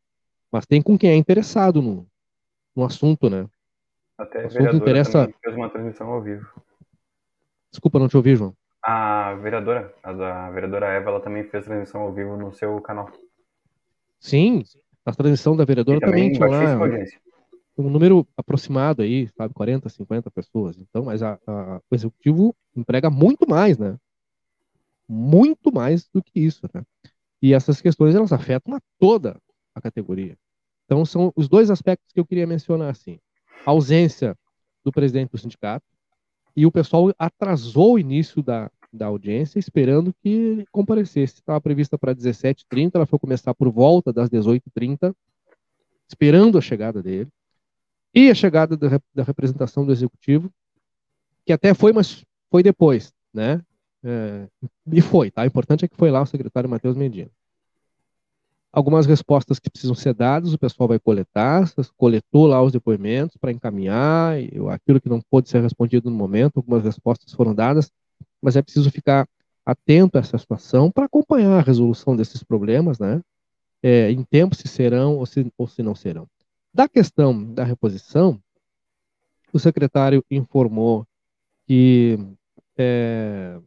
[0.51, 2.07] Mas tem com quem é interessado no,
[2.75, 3.47] no assunto, né?
[4.17, 5.33] Até a vereadora interessa...
[5.41, 6.47] fez uma transmissão ao vivo.
[7.71, 8.53] Desculpa, não te ouvi, João.
[8.83, 13.11] A vereadora, a vereadora Eva, ela também fez transmissão ao vivo no seu canal.
[14.19, 14.63] Sim,
[15.09, 17.05] a transmissão da vereadora também, também tinha lá.
[17.77, 20.77] Um número aproximado aí, sabe, 40, 50 pessoas.
[20.77, 23.97] Então, mas a, a, o executivo emprega muito mais, né?
[25.07, 26.83] Muito mais do que isso, né?
[27.41, 29.39] E essas questões elas afetam a toda
[29.73, 30.37] a categoria.
[30.85, 33.17] Então, são os dois aspectos que eu queria mencionar assim:
[33.65, 34.37] a ausência
[34.83, 35.85] do presidente do sindicato
[36.55, 41.35] e o pessoal atrasou o início da, da audiência esperando que comparecesse.
[41.35, 45.13] Estava prevista para 17h30, ela foi começar por volta das 18h30,
[46.07, 47.29] esperando a chegada dele.
[48.13, 50.51] E a chegada da, da representação do executivo,
[51.45, 53.63] que até foi, mas foi depois, né?
[54.03, 54.47] É,
[54.91, 55.43] e foi, tá?
[55.43, 57.29] O importante é que foi lá o secretário Matheus Medina.
[58.71, 63.51] Algumas respostas que precisam ser dadas, o pessoal vai coletar, coletou lá os depoimentos para
[63.51, 64.35] encaminhar,
[64.71, 67.91] aquilo que não pôde ser respondido no momento, algumas respostas foram dadas,
[68.41, 69.27] mas é preciso ficar
[69.65, 73.21] atento a essa situação para acompanhar a resolução desses problemas, né?
[73.81, 76.27] É, em tempo se serão ou se, ou se não serão.
[76.73, 78.41] Da questão da reposição,
[79.53, 81.05] o secretário informou
[81.65, 82.17] que
[82.77, 83.59] é,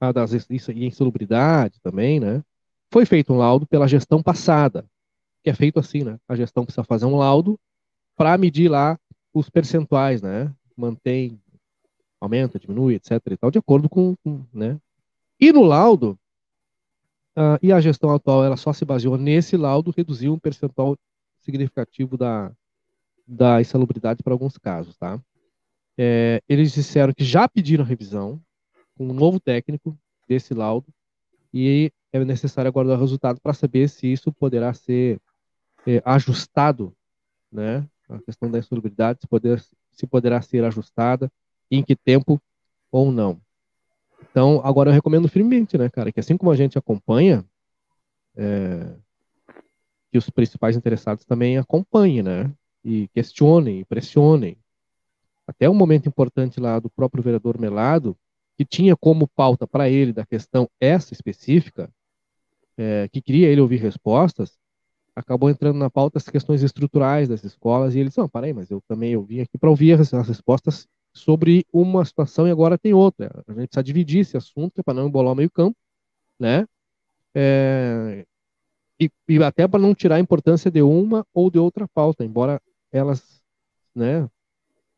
[0.00, 2.42] a das insalubridade também, né?
[2.90, 4.84] Foi feito um laudo pela gestão passada,
[5.42, 6.18] que é feito assim, né?
[6.28, 7.58] A gestão precisa fazer um laudo
[8.16, 8.98] para medir lá
[9.32, 10.52] os percentuais, né?
[10.76, 11.40] Mantém,
[12.22, 13.20] aumenta, diminui, etc.
[13.32, 14.78] e tal, de acordo com, com né?
[15.40, 16.16] E no laudo,
[17.36, 20.96] uh, e a gestão atual, ela só se baseou nesse laudo, reduziu um percentual
[21.40, 22.52] significativo da,
[23.26, 25.20] da insalubridade para alguns casos, tá?
[25.98, 28.40] É, eles disseram que já pediram revisão
[28.96, 30.86] com um novo técnico desse laudo
[31.52, 35.20] e é necessário aguardar o resultado para saber se isso poderá ser
[35.86, 36.94] é, ajustado,
[37.50, 37.86] né?
[38.08, 41.30] A questão da insalubridade, se, poder, se poderá ser ajustada,
[41.76, 42.40] em que tempo
[42.90, 43.40] ou não.
[44.30, 47.44] Então, agora eu recomendo firmemente, né, cara, que assim como a gente acompanha,
[48.36, 48.94] é,
[50.10, 52.52] que os principais interessados também acompanhem, né?
[52.84, 54.56] E questionem, e pressionem.
[55.46, 58.16] Até um momento importante lá do próprio vereador Melado,
[58.56, 61.90] que tinha como pauta para ele da questão essa específica,
[62.76, 64.58] é, que queria ele ouvir respostas,
[65.14, 68.70] acabou entrando na pauta as questões estruturais das escolas, e ele disse, não, parei, mas
[68.70, 72.78] eu também eu vim aqui para ouvir as, as, respostas sobre uma situação e agora
[72.78, 73.30] tem outra.
[73.46, 75.76] A gente precisa dividir esse assunto para não embolar o meio campo,
[76.38, 76.66] né?
[77.34, 78.26] É,
[79.00, 82.60] e, e até para não tirar a importância de uma ou de outra pauta, embora
[82.90, 83.42] elas
[83.94, 84.28] né,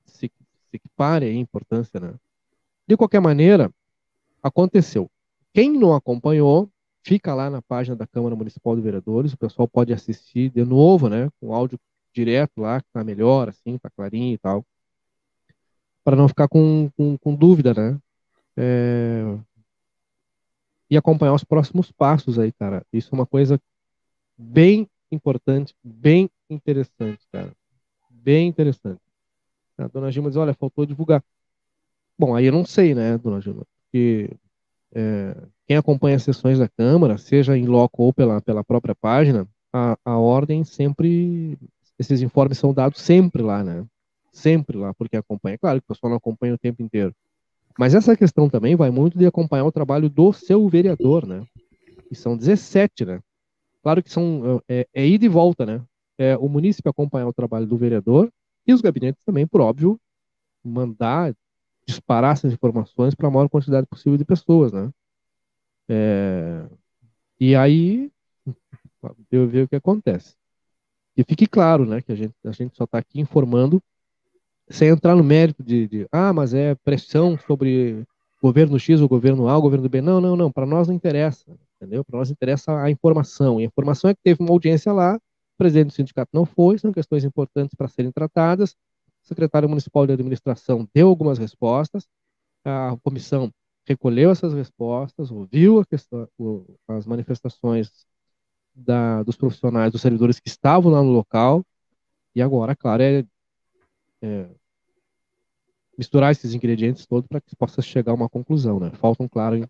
[0.05, 0.31] se,
[0.71, 1.99] se equiparem a importância.
[1.99, 2.15] Né?
[2.87, 3.73] De qualquer maneira,
[4.43, 5.11] aconteceu.
[5.53, 6.69] Quem não acompanhou,
[7.03, 11.09] fica lá na página da Câmara Municipal de Vereadores, o pessoal pode assistir de novo,
[11.09, 11.79] né, com áudio
[12.13, 14.65] direto lá, que tá melhor, assim, tá clarinho e tal,
[16.05, 17.99] para não ficar com, com, com dúvida, né?
[18.57, 19.37] É...
[20.91, 22.85] E acompanhar os próximos passos aí, cara.
[22.93, 23.61] Isso é uma coisa
[24.37, 27.51] bem importante, bem interessante, cara.
[28.11, 29.01] Bem interessante.
[29.79, 31.25] A dona Gilma diz, olha, faltou divulgar.
[32.19, 33.65] Bom, aí eu não sei, né, dona Gilma?
[33.85, 34.31] Porque
[34.95, 35.37] é,
[35.67, 39.99] quem acompanha as sessões da Câmara, seja em loco ou pela, pela própria página, a,
[40.05, 41.59] a ordem sempre,
[41.99, 43.85] esses informes são dados sempre lá, né?
[44.35, 45.57] Sempre lá, porque acompanha.
[45.57, 47.15] Claro que o pessoal não acompanha o tempo inteiro.
[47.79, 51.47] Mas essa questão também vai muito de acompanhar o trabalho do seu vereador, né?
[52.11, 53.21] E são 17, né?
[53.81, 55.81] Claro que são é, é ida e volta, né?
[56.19, 58.29] É, o município acompanhar o trabalho do vereador
[58.67, 60.01] e os gabinetes também, por óbvio,
[60.65, 61.33] mandar
[61.87, 64.91] disparar essas informações para a maior quantidade possível de pessoas, né?
[65.89, 66.67] É,
[67.39, 68.11] e aí
[69.31, 70.35] eu ver o que acontece.
[71.17, 73.81] E fique claro, né, que a gente, a gente só está aqui informando
[74.69, 78.05] sem entrar no mérito de, de, ah, mas é pressão sobre
[78.43, 80.01] governo X ou governo A, ou governo B.
[80.01, 80.51] Não, não, não.
[80.53, 82.05] Para nós não interessa entendeu?
[82.05, 83.61] Para nós interessa a informação.
[83.61, 86.79] E a informação é que teve uma audiência lá, o presidente do sindicato não foi,
[86.79, 88.73] são questões importantes para serem tratadas.
[89.23, 92.07] O secretário municipal de administração deu algumas respostas,
[92.65, 93.53] a comissão
[93.87, 96.29] recolheu essas respostas, ouviu questão,
[96.89, 98.07] as manifestações
[98.75, 101.65] da, dos profissionais, dos servidores que estavam lá no local,
[102.35, 103.25] e agora, claro, é,
[104.25, 104.49] é
[105.97, 108.81] misturar esses ingredientes todos para que possa chegar a uma conclusão.
[108.81, 108.91] Né?
[108.95, 109.69] Faltam, claro,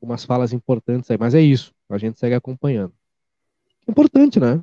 [0.00, 2.92] umas falas importantes aí, mas é isso, a gente segue acompanhando.
[3.86, 4.62] Importante, né?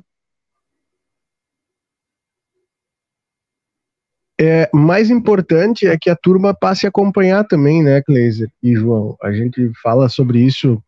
[4.40, 9.16] É, mais importante é que a turma passe a acompanhar também, né, Kleiser e João?
[9.20, 10.80] A gente fala sobre isso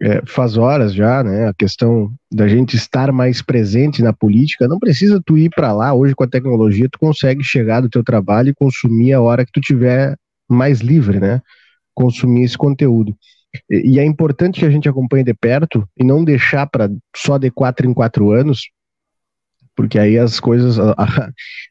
[0.00, 1.48] é, faz horas já, né?
[1.48, 4.68] A questão da gente estar mais presente na política.
[4.68, 8.02] Não precisa tu ir para lá hoje com a tecnologia, tu consegue chegar do teu
[8.02, 10.16] trabalho e consumir a hora que tu tiver
[10.48, 11.40] mais livre, né?
[11.94, 13.16] Consumir esse conteúdo.
[13.70, 17.50] E é importante que a gente acompanhe de perto e não deixar para só de
[17.50, 18.68] quatro em quatro anos
[19.76, 20.94] porque aí as coisas, a,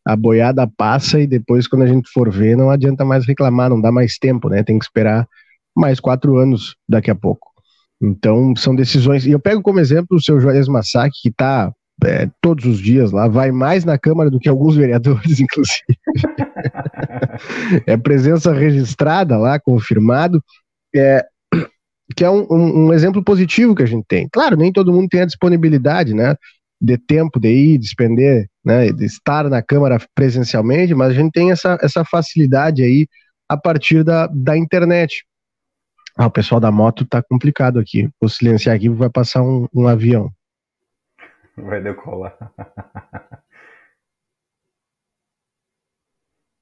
[0.05, 3.79] a, boiada passa e depois, quando a gente for ver, não adianta mais reclamar, não
[3.79, 4.63] dá mais tempo, né?
[4.63, 5.27] Tem que esperar
[5.75, 7.52] mais quatro anos daqui a pouco.
[8.03, 9.25] Então, são decisões.
[9.25, 11.71] E eu pego como exemplo o seu Juarez Massacchi, que está
[12.03, 15.97] é, todos os dias lá, vai mais na Câmara do que alguns vereadores, inclusive.
[17.87, 20.43] é presença registrada lá, confirmado.
[20.93, 21.25] É,
[22.15, 24.27] que é um, um, um, exemplo positivo que a gente tem.
[24.31, 26.35] Claro, nem todo mundo tem a disponibilidade, né?
[26.79, 28.91] De tempo de ir, de expender, né?
[28.91, 33.07] De estar na Câmara presencialmente, mas a gente tem essa, essa facilidade aí
[33.47, 35.23] a partir da, da internet.
[36.15, 38.09] Ah, o pessoal da moto tá complicado aqui.
[38.21, 40.31] Vou silenciar aqui, vai passar um, um avião.
[41.57, 42.37] Vai decolar.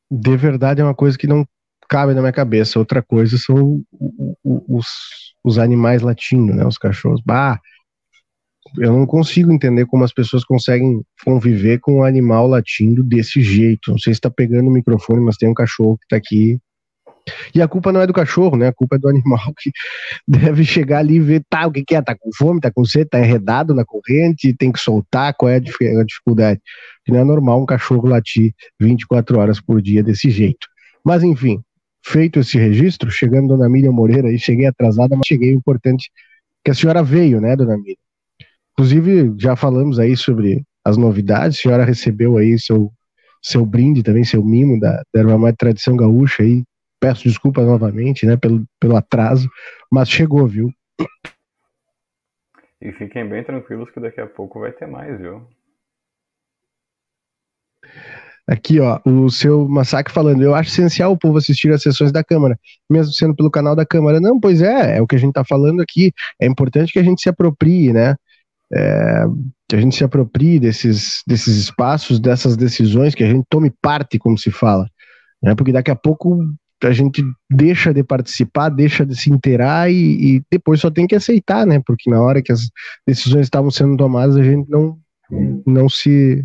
[0.10, 1.46] De verdade é uma coisa que não
[1.90, 2.80] cabe na minha cabeça.
[2.80, 3.84] Outra coisa são
[4.44, 4.86] os,
[5.44, 6.66] os animais latindo, né?
[6.66, 7.22] Os cachorros.
[7.26, 7.60] Bah,
[8.78, 13.92] eu não consigo entender como as pessoas conseguem conviver com um animal latindo desse jeito.
[13.92, 16.60] Não sei se está pegando o microfone, mas tem um cachorro que está aqui
[17.54, 18.68] e a culpa não é do cachorro, né?
[18.68, 19.72] A culpa é do animal que
[20.28, 22.02] deve chegar ali e ver, tá, o que, que é?
[22.02, 25.56] Tá com fome, tá com sede, tá enredado na corrente, tem que soltar, qual é
[25.56, 26.60] a dificuldade?
[27.06, 30.68] Que não é normal um cachorro latir 24 horas por dia desse jeito.
[31.04, 31.62] Mas enfim,
[32.04, 36.12] feito esse registro, chegando Dona Miriam Moreira aí, cheguei atrasada, mas cheguei importante
[36.64, 37.96] que a senhora veio, né, Dona Miriam?
[38.74, 42.92] Inclusive, já falamos aí sobre as novidades, a senhora recebeu aí seu,
[43.42, 46.64] seu brinde também, seu mimo da, da Erva Tradição Gaúcha aí,
[47.02, 49.50] Peço desculpa novamente, né, pelo, pelo atraso,
[49.92, 50.72] mas chegou, viu?
[52.80, 55.46] E fiquem bem tranquilos que daqui a pouco vai ter mais, viu?
[58.48, 62.24] Aqui, ó, o seu Massacre falando, eu acho essencial o povo assistir às sessões da
[62.24, 64.20] Câmara, mesmo sendo pelo canal da Câmara.
[64.20, 66.12] Não, pois é, é o que a gente tá falando aqui.
[66.40, 68.16] É importante que a gente se aproprie, né?
[68.74, 69.24] É,
[69.70, 74.20] que a gente se aproprie desses, desses espaços, dessas decisões, que a gente tome parte,
[74.20, 74.86] como se fala.
[75.42, 75.56] Né?
[75.56, 76.44] Porque daqui a pouco
[76.88, 81.16] a gente deixa de participar, deixa de se inteirar e, e, depois só tem que
[81.16, 81.82] aceitar, né?
[81.86, 82.70] Porque na hora que as
[83.08, 84.98] decisões estavam sendo tomadas, a gente não,
[85.66, 86.42] não, se,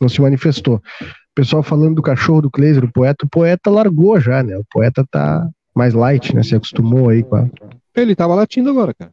[0.00, 0.76] não se manifestou.
[0.76, 4.56] O pessoal falando do cachorro do Kleiser, o poeta, o poeta largou já, né?
[4.56, 6.42] O poeta tá mais light, né?
[6.42, 7.48] Se acostumou aí com a...
[7.96, 9.10] Ele tava latindo agora, cara.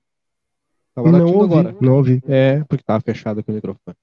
[0.94, 1.76] Tava não ouvi, agora.
[1.82, 2.22] Não ouvi.
[2.28, 3.96] É, porque tava fechado aqui o microfone.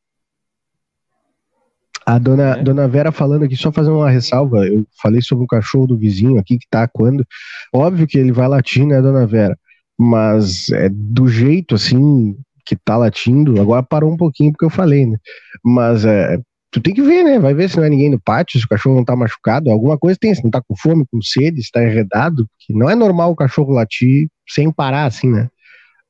[2.08, 2.62] A dona, é.
[2.62, 4.66] dona Vera falando aqui, só fazer uma ressalva.
[4.66, 7.22] Eu falei sobre o cachorro do vizinho aqui que tá quando.
[7.70, 9.54] Óbvio que ele vai latir, né, dona Vera?
[9.98, 12.34] Mas é do jeito assim
[12.64, 15.18] que tá latindo, agora parou um pouquinho porque eu falei, né?
[15.62, 16.40] Mas é,
[16.70, 17.38] tu tem que ver, né?
[17.38, 19.98] Vai ver se não é ninguém no pátio, se o cachorro não tá machucado, alguma
[19.98, 22.94] coisa tem, se não tá com fome, com sede, se tá enredado, que não é
[22.94, 25.48] normal o cachorro latir sem parar assim, né?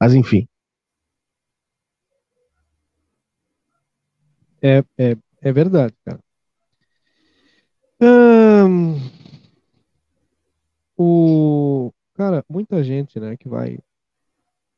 [0.01, 0.47] Mas enfim.
[4.63, 6.21] É, é, é verdade, cara.
[10.97, 13.79] O cara, muita gente, né, que vai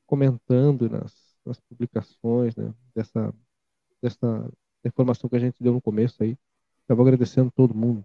[0.06, 3.32] comentando nas, nas publicações, né, dessa
[4.02, 4.50] dessa
[4.84, 6.36] informação que a gente deu no começo aí.
[6.88, 8.04] Vou agradecendo todo mundo.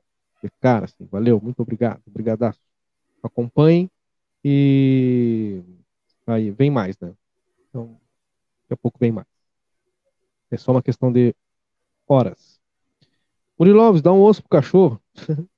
[0.62, 2.60] Cara, assim, valeu, muito obrigado, obrigadaço.
[3.24, 3.90] Acompanhem
[4.44, 5.64] e
[6.28, 7.16] aí vem mais, né?
[7.68, 8.00] Então,
[8.62, 9.28] daqui a pouco vem mais.
[10.52, 11.34] É só uma questão de
[12.08, 12.60] horas.
[13.58, 15.00] Muriloves, dá um osso pro cachorro.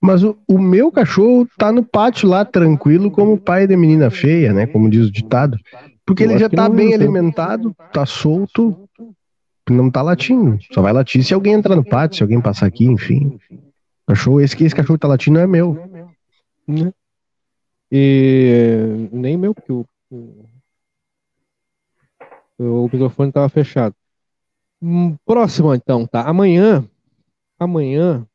[0.00, 4.52] Mas o, o, meu cachorro tá no pátio lá, tranquilo, como pai da menina feia,
[4.52, 4.66] né?
[4.66, 5.58] Como diz o ditado.
[6.04, 8.88] Porque Eu ele já tá bem alimentado, tá solto,
[9.68, 10.58] não tá latindo.
[10.72, 13.38] Só vai latir se alguém entrar no pátio, se alguém passar aqui, enfim.
[14.06, 15.74] Cachorro, esse que esse cachorro tá latindo é meu.
[16.68, 16.92] Né?
[17.90, 20.46] E nem meu, porque o, o,
[22.58, 23.94] o microfone tava fechado.
[24.80, 26.22] Hum, próximo, então, tá?
[26.28, 26.88] Amanhã,
[27.58, 28.26] amanhã,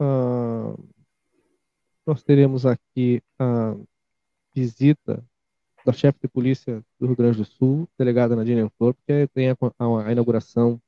[0.00, 0.78] uh,
[2.06, 3.74] nós teremos aqui a
[4.54, 5.24] visita
[5.84, 9.56] da chefe de polícia do Rio Grande do Sul, delegada Nadine Flor, porque tem a,
[9.78, 10.78] a, a, inauguração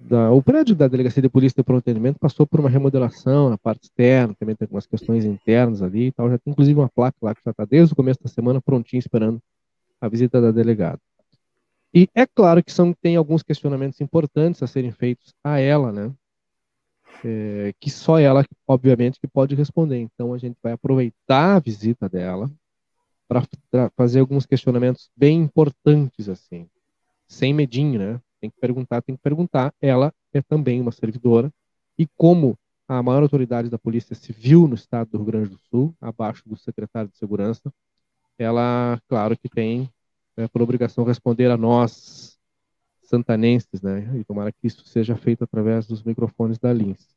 [0.00, 3.58] da, o prédio da Delegacia de Polícia de Pronto Atendimento passou por uma remodelação na
[3.58, 6.30] parte externa, também tem algumas questões internas ali e tal.
[6.30, 9.00] Já tem inclusive uma placa lá que já está desde o começo da semana prontinha
[9.00, 9.40] esperando
[10.00, 11.00] a visita da delegada.
[11.96, 16.12] E é claro que são, tem alguns questionamentos importantes a serem feitos a ela, né?
[17.24, 19.96] É, que só ela, obviamente, que pode responder.
[19.96, 22.50] Então a gente vai aproveitar a visita dela
[23.26, 23.42] para
[23.96, 26.68] fazer alguns questionamentos bem importantes, assim,
[27.26, 28.20] sem medinho, né?
[28.42, 29.72] Tem que perguntar, tem que perguntar.
[29.80, 31.50] Ela é também uma servidora
[31.98, 35.94] e como a maior autoridade da Polícia Civil no estado do Rio Grande do Sul,
[35.98, 37.72] abaixo do secretário de Segurança,
[38.38, 39.90] ela, claro que tem
[40.36, 42.38] é, por obrigação responder a nós
[43.02, 44.18] santanenses, né?
[44.18, 47.14] E tomara que isso seja feito através dos microfones da Lins.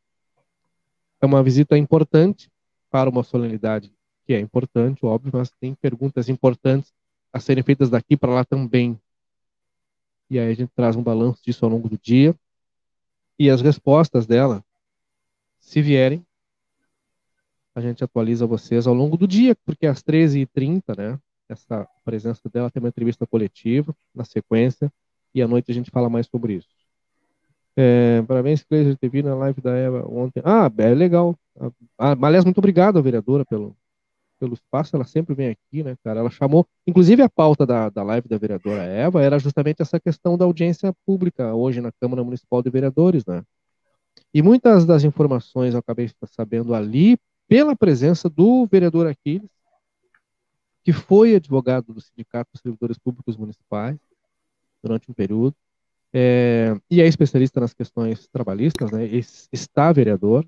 [1.22, 2.50] É uma visita importante
[2.90, 3.92] para uma solenidade
[4.26, 6.94] que é importante, óbvio, mas tem perguntas importantes
[7.34, 9.00] a serem feitas daqui para lá também.
[10.30, 12.36] E aí a gente traz um balanço disso ao longo do dia.
[13.38, 14.64] E as respostas dela,
[15.60, 16.26] se vierem,
[17.74, 21.20] a gente atualiza vocês ao longo do dia, porque às 13h30, né?
[21.50, 24.92] Essa presença dela tem uma entrevista coletiva na sequência
[25.34, 26.70] e à noite a gente fala mais sobre isso.
[27.76, 30.42] É, parabéns, Cleiser, ter vindo na live da Eva ontem.
[30.46, 31.36] Ah, é legal.
[31.98, 33.76] Ah, aliás, muito obrigado, vereadora, pelo,
[34.40, 34.96] pelo espaço.
[34.96, 36.20] Ela sempre vem aqui, né, cara?
[36.20, 36.68] Ela chamou.
[36.86, 40.94] Inclusive, a pauta da, da live da vereadora Eva era justamente essa questão da audiência
[41.06, 43.44] pública hoje na Câmara Municipal de Vereadores, né?
[44.34, 49.50] E muitas das informações eu acabei sabendo ali pela presença do vereador Aquiles,
[50.84, 53.98] que foi advogado do Sindicato dos Servidores Públicos Municipais
[54.82, 55.56] durante um período,
[56.12, 59.06] é, e é especialista nas questões trabalhistas, né,
[59.52, 60.46] está vereador,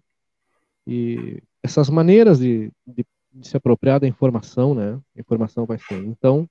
[0.88, 6.04] e essas maneiras de, de, de, se apropriar da informação, né, informação vai ser.
[6.04, 6.50] Então,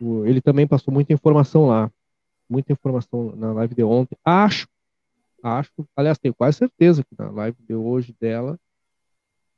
[0.00, 1.90] o, ele também passou muita informação lá,
[2.48, 4.18] muita informação na live de ontem.
[4.22, 4.68] Acho,
[5.42, 8.58] acho, aliás, tenho quase certeza que na live de hoje dela,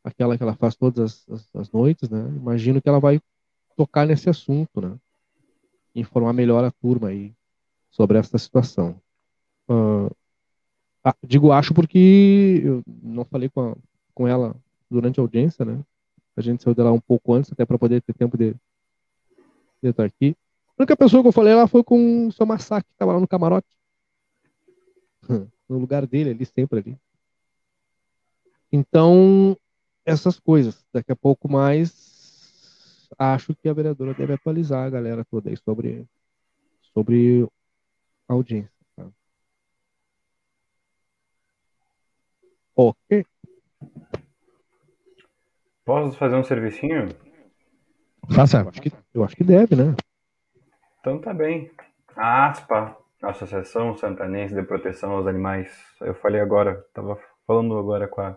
[0.06, 3.20] aquela que ela faz todas as, as, as noites, né, imagino que ela vai
[3.76, 4.96] tocar nesse assunto, né,
[5.94, 7.34] informar melhor a turma aí
[7.90, 9.00] sobre essa situação.
[9.68, 10.14] Uh,
[11.26, 13.76] digo acho porque eu não falei com, a,
[14.14, 14.54] com ela
[14.88, 15.82] durante a audiência, né?
[16.36, 18.54] A gente saiu dela um pouco antes, até para poder ter tempo de,
[19.82, 20.36] de estar aqui.
[20.68, 23.20] A única pessoa que eu falei lá foi com o seu Massacre, que estava lá
[23.20, 23.66] no camarote.
[25.68, 26.96] No lugar dele, ali, sempre ali.
[28.70, 29.56] Então,
[30.06, 30.86] essas coisas.
[30.92, 36.06] Daqui a pouco mais, acho que a vereadora deve atualizar a galera toda aí sobre,
[36.94, 37.46] sobre
[38.28, 38.70] audiência.
[38.94, 39.08] Tá?
[42.76, 43.26] Ok.
[45.84, 47.08] Posso fazer um servicinho?
[48.30, 48.60] Faça.
[48.60, 49.94] Eu acho que, eu acho que deve, né?
[51.00, 51.70] Então tá bem.
[52.16, 58.20] A ASPA, Associação Santanense de Proteção aos Animais, eu falei agora, estava falando agora com
[58.20, 58.36] a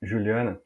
[0.00, 0.58] Juliana,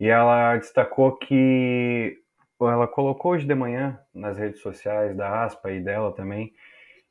[0.00, 2.18] e ela destacou que
[2.60, 6.52] ela colocou hoje de manhã nas redes sociais da ASPA e dela também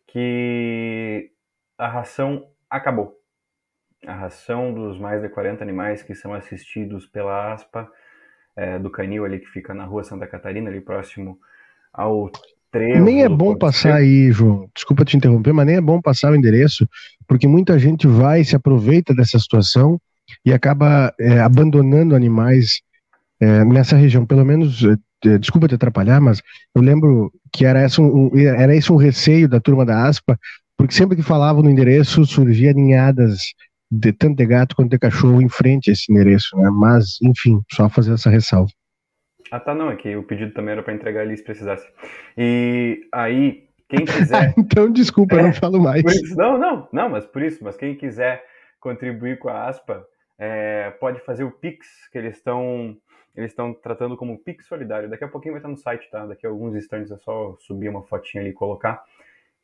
[0.08, 1.32] que
[1.78, 3.16] a ração acabou.
[4.06, 7.90] A ração dos mais de 40 animais que são assistidos pela ASPA,
[8.56, 11.38] é, do canil ali que fica na rua Santa Catarina, ali próximo
[11.94, 12.32] ao
[12.72, 13.04] trevo.
[13.04, 14.70] Nem é bom passar aí, João.
[14.74, 16.88] Desculpa te interromper, mas nem é bom passar o endereço,
[17.28, 20.00] porque muita gente vai se aproveita dessa situação
[20.46, 22.82] e acaba é, abandonando animais
[23.40, 24.26] é, nessa região.
[24.26, 26.42] Pelo menos é, é, desculpa te atrapalhar, mas
[26.76, 30.38] eu lembro que era esse um, era esse um receio da turma da ASPA,
[30.78, 33.54] porque sempre que falavam no endereço surgia ninhadas
[33.90, 36.70] de tanto de gato quanto de cachorro em frente a esse endereço, né?
[36.70, 38.72] Mas, enfim, só fazer essa ressalva.
[39.50, 41.88] Ah, tá, não, é que o pedido também era para entregar ali se precisasse.
[42.38, 44.54] E aí, quem quiser.
[44.60, 46.04] então, desculpa, é, eu não falo mais.
[46.04, 48.44] Isso, não, não, não, mas por isso, mas quem quiser
[48.80, 50.06] contribuir com a ASPA,
[50.38, 52.98] é, pode fazer o Pix, que eles estão
[53.36, 55.08] eles estão tratando como Pix Solidário.
[55.08, 56.26] Daqui a pouquinho vai estar no site, tá?
[56.26, 59.04] Daqui a alguns instantes é só subir uma fotinha ali e colocar.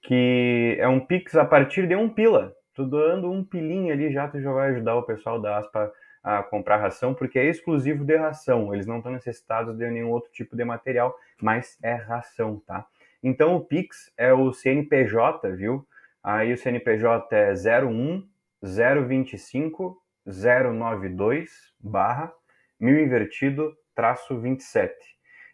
[0.03, 2.55] Que é um Pix a partir de um pila.
[2.75, 5.91] Tu doando um pilinho ali já tu já vai ajudar o pessoal da ASPA
[6.23, 8.73] a comprar ração, porque é exclusivo de ração.
[8.73, 12.85] Eles não estão necessitados de nenhum outro tipo de material, mas é ração, tá?
[13.23, 15.85] Então o Pix é o CNPJ, viu?
[16.23, 17.53] Aí o CNPJ é
[17.83, 18.23] 01
[18.61, 22.33] 025 092 barra
[22.79, 24.91] mil invertido, traço 27.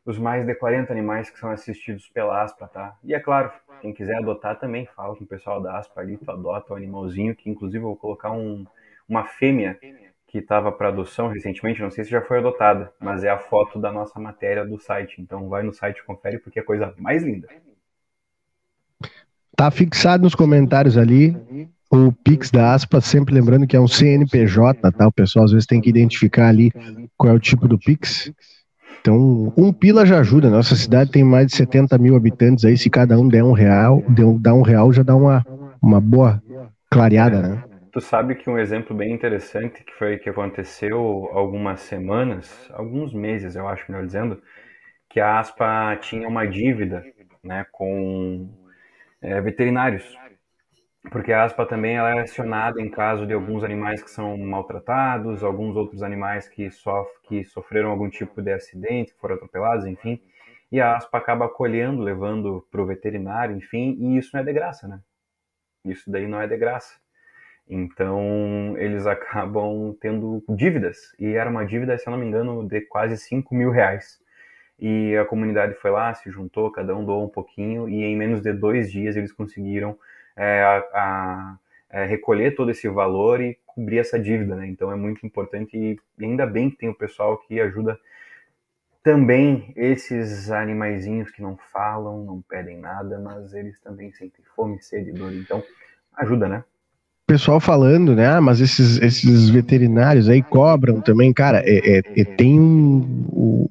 [0.05, 2.95] os mais de 40 animais que são assistidos pela ASPA, tá?
[3.03, 6.29] E é claro, quem quiser adotar também, fala com o pessoal da ASPA ali, tu
[6.29, 8.65] adota o animalzinho, que inclusive eu vou colocar um,
[9.07, 9.77] uma fêmea
[10.27, 13.77] que estava para adoção recentemente, não sei se já foi adotada, mas é a foto
[13.77, 15.21] da nossa matéria do site.
[15.21, 17.49] Então vai no site confere porque é a coisa mais linda.
[19.55, 21.35] Tá fixado nos comentários ali
[21.91, 25.07] o Pix da Aspa, sempre lembrando que é um CNPJ, tá?
[25.07, 26.71] O pessoal às vezes tem que identificar ali
[27.17, 28.31] qual é o tipo do Pix.
[29.01, 30.49] Então, um pila já ajuda.
[30.49, 32.77] Nossa cidade tem mais de 70 mil habitantes aí.
[32.77, 35.43] Se cada um der um real, der um real já dá uma,
[35.81, 36.41] uma boa
[36.89, 37.63] clareada, né?
[37.91, 43.55] Tu sabe que um exemplo bem interessante que foi que aconteceu algumas semanas, alguns meses,
[43.55, 44.41] eu acho, melhor dizendo,
[45.09, 47.03] que a Aspa tinha uma dívida,
[47.43, 48.49] né, com
[49.21, 50.03] é, veterinários,
[51.09, 55.43] porque a Aspa também ela é acionada em caso de alguns animais que são maltratados,
[55.43, 60.21] alguns outros animais que, sof que sofreram algum tipo de acidente, foram atropelados, enfim,
[60.71, 64.53] e a Aspa acaba acolhendo, levando para o veterinário, enfim, e isso não é de
[64.53, 65.01] graça, né?
[65.83, 66.99] Isso daí não é de graça.
[67.67, 71.13] Então, eles acabam tendo dívidas.
[71.19, 74.19] E era uma dívida, se eu não me engano, de quase 5 mil reais.
[74.79, 78.41] E a comunidade foi lá, se juntou, cada um doou um pouquinho, e em menos
[78.41, 79.97] de dois dias eles conseguiram
[80.35, 81.57] é, a, a,
[81.89, 84.55] é, recolher todo esse valor e cobrir essa dívida.
[84.55, 84.67] Né?
[84.67, 87.99] Então, é muito importante, e ainda bem que tem o pessoal que ajuda
[89.03, 95.11] também esses animaizinhos que não falam, não pedem nada, mas eles também sentem fome, sede,
[95.11, 95.33] dor.
[95.33, 95.63] Então,
[96.17, 96.63] ajuda, né?
[97.31, 98.27] pessoal falando, né?
[98.27, 101.63] Ah, mas esses, esses veterinários aí cobram também, cara.
[101.65, 103.25] É, é, é tem um.
[103.31, 103.67] O,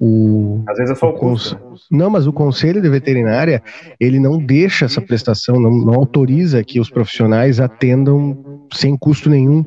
[0.67, 1.55] Às vezes é só o custo.
[1.55, 1.77] Né?
[1.91, 3.61] Não, mas o conselho de veterinária
[3.99, 9.63] ele não deixa essa prestação, não, não autoriza que os profissionais atendam sem custo nenhum.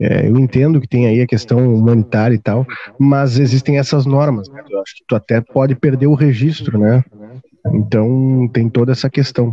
[0.00, 2.66] É, eu entendo que tem aí a questão humanitária e tal,
[2.98, 4.48] mas existem essas normas.
[4.48, 4.62] Né?
[4.68, 7.04] Eu acho que tu até pode perder o registro, né?
[7.72, 9.52] Então tem toda essa questão.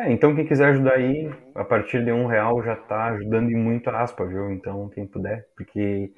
[0.00, 3.54] É, então quem quiser ajudar aí, a partir de um real já está ajudando e
[3.54, 4.50] muito a aspa, viu?
[4.50, 6.10] Então quem puder, porque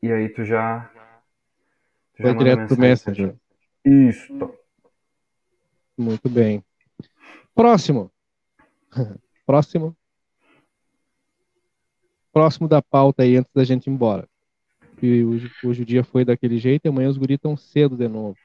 [0.02, 0.88] E aí tu já.
[2.14, 3.34] Tu já Vai direto pro Messenger.
[3.84, 4.54] Isso.
[5.96, 6.62] Muito bem.
[7.54, 8.12] Próximo.
[9.44, 9.96] Próximo
[12.38, 14.28] próximo da pauta aí antes da gente ir embora.
[15.02, 18.08] E hoje, hoje o dia foi daquele jeito e amanhã os guris estão cedo de
[18.08, 18.36] novo.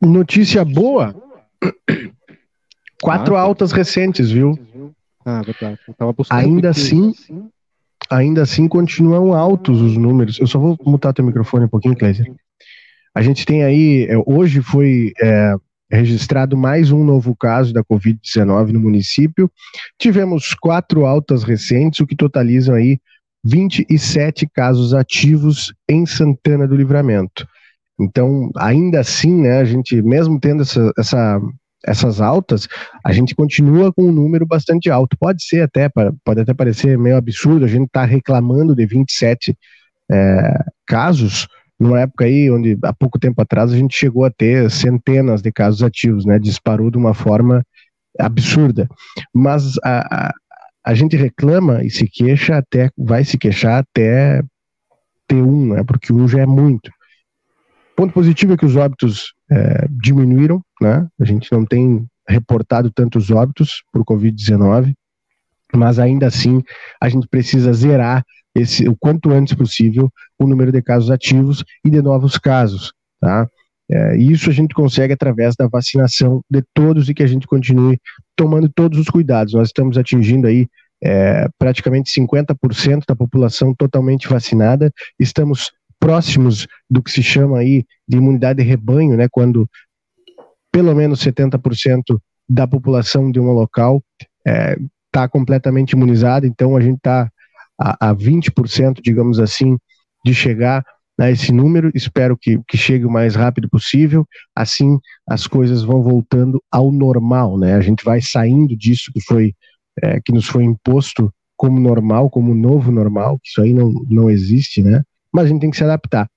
[0.00, 1.14] Notícia boa.
[3.02, 4.58] Quatro ah, altas recentes, viu?
[5.24, 5.78] Ah, verdade.
[6.30, 7.12] Ainda assim,
[8.10, 10.38] ainda assim continuam altos os números.
[10.38, 12.24] Eu só vou mutar teu microfone um pouquinho, Clésia.
[13.14, 15.54] A gente tem aí, é, hoje foi é,
[15.90, 19.50] registrado mais um novo caso da Covid-19 no município.
[19.98, 22.98] Tivemos quatro altas recentes, o que totalizam aí
[23.46, 27.46] 27 casos ativos em Santana do Livramento.
[27.98, 31.40] Então, ainda assim, né, a gente, mesmo tendo essa, essa,
[31.84, 32.68] essas altas,
[33.04, 35.16] a gente continua com um número bastante alto.
[35.18, 35.88] Pode ser até,
[36.24, 39.56] pode até parecer meio absurdo, a gente está reclamando de 27
[40.10, 41.46] é, casos,
[41.78, 45.52] numa época aí onde há pouco tempo atrás a gente chegou a ter centenas de
[45.52, 46.38] casos ativos, né?
[46.38, 47.62] Disparou de uma forma
[48.18, 48.88] absurda.
[49.32, 50.32] Mas a
[50.94, 54.42] gente reclama e se queixa até, vai se queixar até
[55.26, 55.82] ter um, né?
[55.84, 56.90] Porque um já é muito.
[57.96, 61.08] Ponto positivo é que os óbitos é, diminuíram, né?
[61.20, 64.94] A gente não tem reportado tantos óbitos por Covid-19,
[65.74, 66.62] mas ainda assim
[67.00, 68.24] a gente precisa zerar
[68.54, 73.48] esse, o quanto antes possível o número de casos ativos e de novos casos, tá?
[73.90, 77.98] É, isso a gente consegue através da vacinação de todos e que a gente continue
[78.34, 79.54] tomando todos os cuidados.
[79.54, 80.66] Nós estamos atingindo aí
[81.02, 84.92] é, praticamente 50% da população totalmente vacinada.
[85.18, 85.70] Estamos
[86.00, 89.28] próximos do que se chama aí de imunidade de rebanho, né?
[89.30, 89.68] Quando
[90.72, 92.02] pelo menos 70%
[92.48, 94.02] da população de um local
[94.44, 96.46] está é, completamente imunizada.
[96.46, 97.30] Então a gente está
[97.80, 99.78] a, a 20%, digamos assim,
[100.24, 100.84] de chegar
[101.18, 101.90] a esse número.
[101.94, 104.26] Espero que, que chegue o mais rápido possível.
[104.54, 104.98] Assim,
[105.28, 107.74] as coisas vão voltando ao normal, né?
[107.74, 109.54] A gente vai saindo disso que foi
[110.02, 114.30] é, que nos foi imposto como normal, como novo normal, que isso aí não, não
[114.30, 115.02] existe, né?
[115.32, 116.28] Mas a gente tem que se adaptar.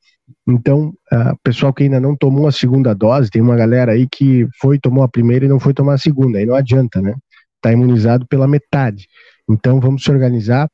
[0.47, 4.47] Então, uh, pessoal que ainda não tomou a segunda dose, tem uma galera aí que
[4.61, 7.15] foi, tomou a primeira e não foi tomar a segunda, aí não adianta, né?
[7.61, 9.07] Tá imunizado pela metade.
[9.49, 10.69] Então, vamos se organizar.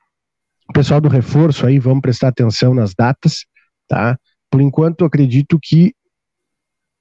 [0.70, 3.46] O pessoal do reforço aí, vamos prestar atenção nas datas,
[3.88, 4.18] tá?
[4.50, 5.94] Por enquanto, acredito que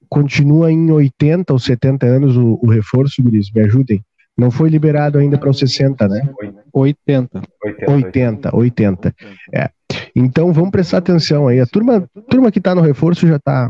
[0.09, 4.03] continua em 80 ou 70 anos o, o reforço, Guris, me ajudem.
[4.37, 6.29] Não foi liberado ainda para os 60, né?
[6.73, 7.41] 80.
[7.87, 9.15] 80, 80.
[9.53, 9.69] É.
[10.15, 11.59] Então vamos prestar atenção aí.
[11.59, 13.69] A turma, turma que está no reforço já está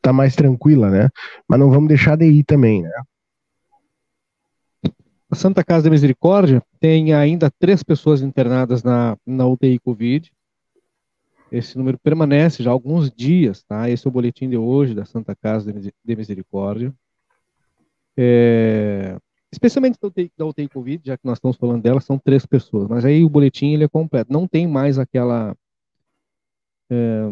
[0.00, 1.08] tá mais tranquila, né?
[1.48, 2.90] Mas não vamos deixar de ir também, né?
[5.30, 10.30] A Santa Casa da Misericórdia tem ainda três pessoas internadas na, na UTI Covid.
[11.50, 13.90] Esse número permanece já há alguns dias, tá?
[13.90, 16.94] Esse é o boletim de hoje da Santa Casa de Misericórdia.
[18.16, 19.16] É,
[19.50, 22.86] especialmente da UTI, da UTI Covid, já que nós estamos falando dela, são três pessoas.
[22.88, 24.32] Mas aí o boletim ele é completo.
[24.32, 25.56] Não tem mais aquela
[26.88, 27.22] é,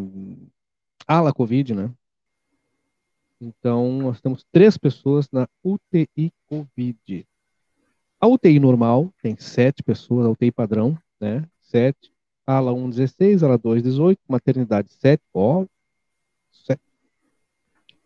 [1.07, 1.91] ala Covid, né?
[3.41, 7.27] Então, nós temos três pessoas na UTI Covid.
[8.21, 11.49] A UTI normal tem sete pessoas, a UTI padrão, né?
[11.61, 12.12] Sete.
[12.49, 15.66] Ala 1, 16, ala 2, 18, maternidade 7, ó.
[16.51, 16.80] 7.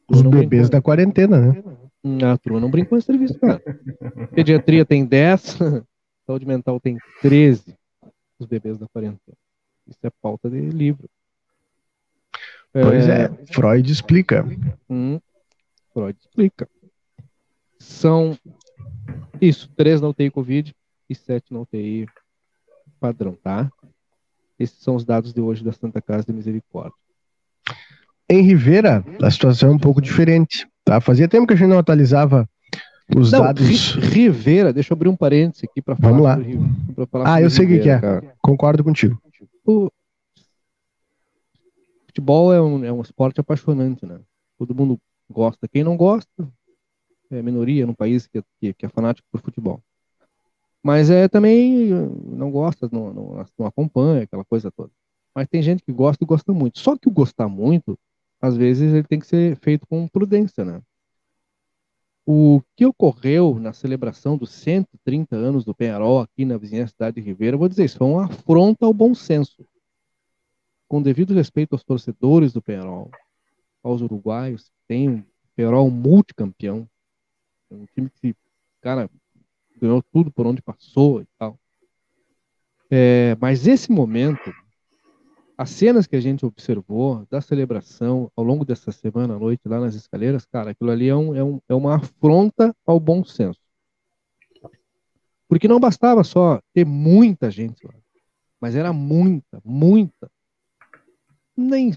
[0.08, 1.62] Os bebês da quarentena, né?
[2.28, 3.62] A turma não brincou em serviço, cara.
[4.34, 5.58] Pediatria tem 10,
[6.26, 7.78] saúde mental tem 13,
[8.36, 9.38] os bebês da quarentena.
[9.86, 11.08] Isso é pauta de livro.
[12.72, 14.44] Pois é, é Freud explica.
[14.90, 15.20] Hum,
[15.94, 16.68] Freud explica.
[17.78, 18.36] São
[19.40, 20.74] isso, três na UTI Covid
[21.08, 22.08] e sete na UTI
[22.98, 23.70] padrão, tá?
[24.62, 26.92] Esses são os dados de hoje da Santa Casa de Misericórdia.
[28.28, 30.68] Em Rivera, a situação é um pouco diferente.
[30.84, 31.00] Tá?
[31.00, 32.48] Fazia tempo que a gente não atualizava
[33.14, 33.94] os não, dados.
[33.96, 36.36] Rivera, deixa eu abrir um parênteses aqui para falar.
[36.36, 36.56] Vamos
[37.12, 37.24] lá.
[37.24, 38.00] Ah, eu sei o que é.
[38.00, 38.34] Cara.
[38.40, 39.20] Concordo contigo.
[39.64, 39.90] O
[42.06, 44.20] futebol é um, é um esporte apaixonante, né?
[44.58, 44.96] Todo mundo
[45.28, 45.66] gosta.
[45.66, 46.48] Quem não gosta
[47.32, 49.82] é minoria no país que, que, que é fanático por futebol.
[50.82, 54.90] Mas é também não gosta, não, não, não acompanha aquela coisa toda.
[55.34, 56.80] Mas tem gente que gosta e gosta muito.
[56.80, 57.98] Só que o gostar muito
[58.42, 60.82] às vezes ele tem que ser feito com prudência, né?
[62.26, 67.20] O que ocorreu na celebração dos 130 anos do Penharol aqui na vizinha cidade de
[67.20, 69.64] Ribeira, vou dizer, isso foi uma afronta ao bom senso.
[70.88, 73.10] Com devido respeito aos torcedores do Penharol,
[73.82, 75.24] aos uruguaios, tem um
[75.54, 76.88] Penharol multicampeão,
[77.70, 78.34] um time que,
[78.80, 79.08] cara,
[79.82, 81.58] ganhou tudo por onde passou e tal.
[82.90, 84.52] É, mas esse momento
[85.62, 89.78] as cenas que a gente observou da celebração ao longo dessa semana à noite lá
[89.78, 93.60] nas escaleiras, cara, aquilo ali é, um, é, um, é uma afronta ao bom senso.
[95.46, 97.94] Porque não bastava só ter muita gente lá,
[98.60, 100.30] mas era muita, muita.
[101.56, 101.94] Nem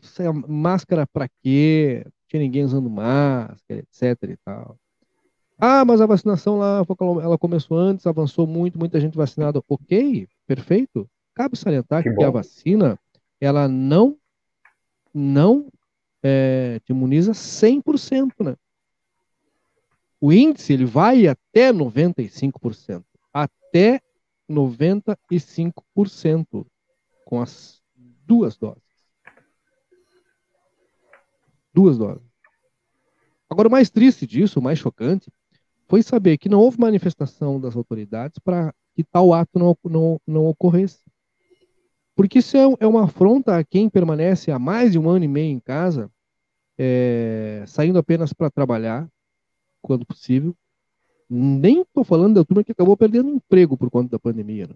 [0.47, 2.05] máscara para quê?
[2.27, 4.77] Tinha ninguém usando máscara, etc e tal.
[5.57, 6.83] Ah, mas a vacinação lá,
[7.23, 9.63] ela começou antes, avançou muito, muita gente vacinada.
[9.67, 11.09] Ok, perfeito.
[11.33, 12.99] Cabe salientar que, que a vacina
[13.39, 14.17] ela não
[15.13, 15.71] não
[16.21, 18.55] é, te imuniza 100%, né?
[20.19, 23.03] O índice ele vai até 95%,
[23.33, 24.01] até
[24.49, 26.65] 95%
[27.23, 27.81] com as
[28.25, 28.83] duas doses.
[31.73, 32.25] Duas doses.
[33.49, 35.31] Agora, o mais triste disso, o mais chocante,
[35.87, 40.45] foi saber que não houve manifestação das autoridades para que tal ato não, não, não
[40.47, 40.99] ocorresse.
[42.15, 45.27] Porque isso é, é uma afronta a quem permanece há mais de um ano e
[45.27, 46.09] meio em casa,
[46.77, 49.07] é, saindo apenas para trabalhar,
[49.81, 50.55] quando possível.
[51.29, 54.67] Nem estou falando da turma que acabou perdendo emprego por conta da pandemia.
[54.67, 54.75] Né?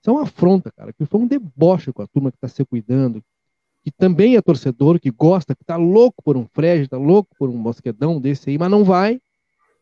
[0.00, 2.64] Isso é uma afronta, cara, que foi um deboche com a turma que está se
[2.64, 3.24] cuidando,
[3.82, 7.48] que também é torcedor, que gosta, que está louco por um frege, está louco por
[7.48, 9.20] um mosquedão desse aí, mas não vai,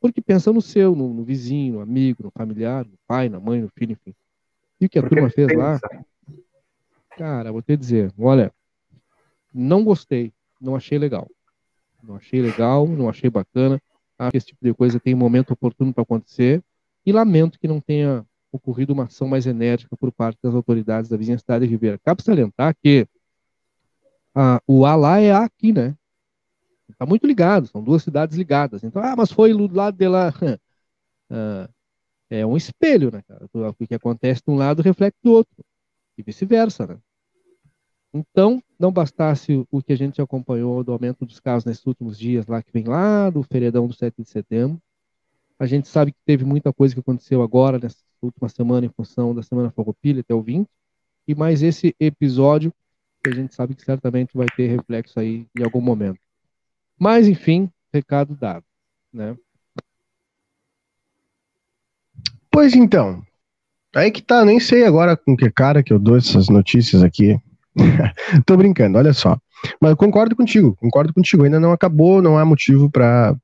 [0.05, 3.63] porque pensa no seu, no, no vizinho, no amigo, no familiar, no pai, na mãe,
[3.63, 4.15] no filho, enfim.
[4.79, 5.59] E o que a porque turma fez pensa.
[5.59, 5.81] lá?
[7.17, 8.53] Cara, vou te dizer, olha,
[9.51, 10.31] não gostei,
[10.61, 11.27] não achei legal.
[12.03, 13.81] Não achei legal, não achei bacana.
[14.19, 16.63] Acho que esse tipo de coisa tem um momento oportuno para acontecer
[17.07, 21.17] e lamento que não tenha ocorrido uma ação mais enérgica por parte das autoridades da
[21.17, 21.99] vizinha cidade de Ribeira.
[22.05, 23.09] Cabe salientar que
[24.35, 25.97] a, o A lá é A aqui, né?
[26.89, 28.85] Está muito ligado, são duas cidades ligadas.
[28.85, 30.32] Então, ah, mas foi do lado de lá.
[31.30, 31.68] Ah,
[32.28, 33.49] é um espelho, né, cara?
[33.53, 35.64] O que acontece de um lado reflete do outro
[36.18, 36.99] e vice-versa, né?
[38.12, 42.47] Então, não bastasse o que a gente acompanhou do aumento dos casos nesses últimos dias
[42.47, 44.78] lá, que vem lá do feriadão do 7 de setembro,
[45.59, 49.35] a gente sabe que teve muita coisa que aconteceu agora, nesses última semana em função
[49.35, 50.68] da Semana Farroupilha até o 20,
[51.28, 52.72] e mais esse episódio
[53.22, 56.20] que a gente sabe que certamente vai ter reflexo aí em algum momento.
[56.99, 58.65] Mas, enfim, recado dado,
[59.13, 59.37] né?
[62.51, 63.23] Pois então,
[63.95, 67.39] aí que tá, nem sei agora com que cara que eu dou essas notícias aqui.
[68.47, 69.37] Tô brincando, olha só.
[69.81, 71.45] Mas eu concordo contigo, concordo contigo.
[71.45, 73.35] Ainda não acabou, não há motivo para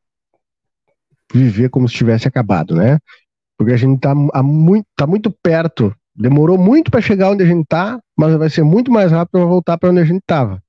[1.33, 2.99] viver como se tivesse acabado, né?
[3.57, 7.47] Porque a gente tá, a muito, tá muito perto, demorou muito para chegar onde a
[7.47, 10.63] gente tá, mas vai ser muito mais rápido para voltar para onde a gente tava.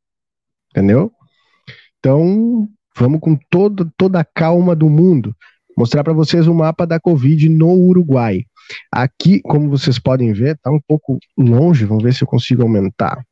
[0.72, 1.12] Entendeu?
[2.02, 5.36] Então, vamos com todo, toda a calma do mundo
[5.78, 8.46] mostrar para vocês o mapa da Covid no Uruguai.
[8.92, 13.24] Aqui, como vocês podem ver, tá um pouco longe, vamos ver se eu consigo aumentar.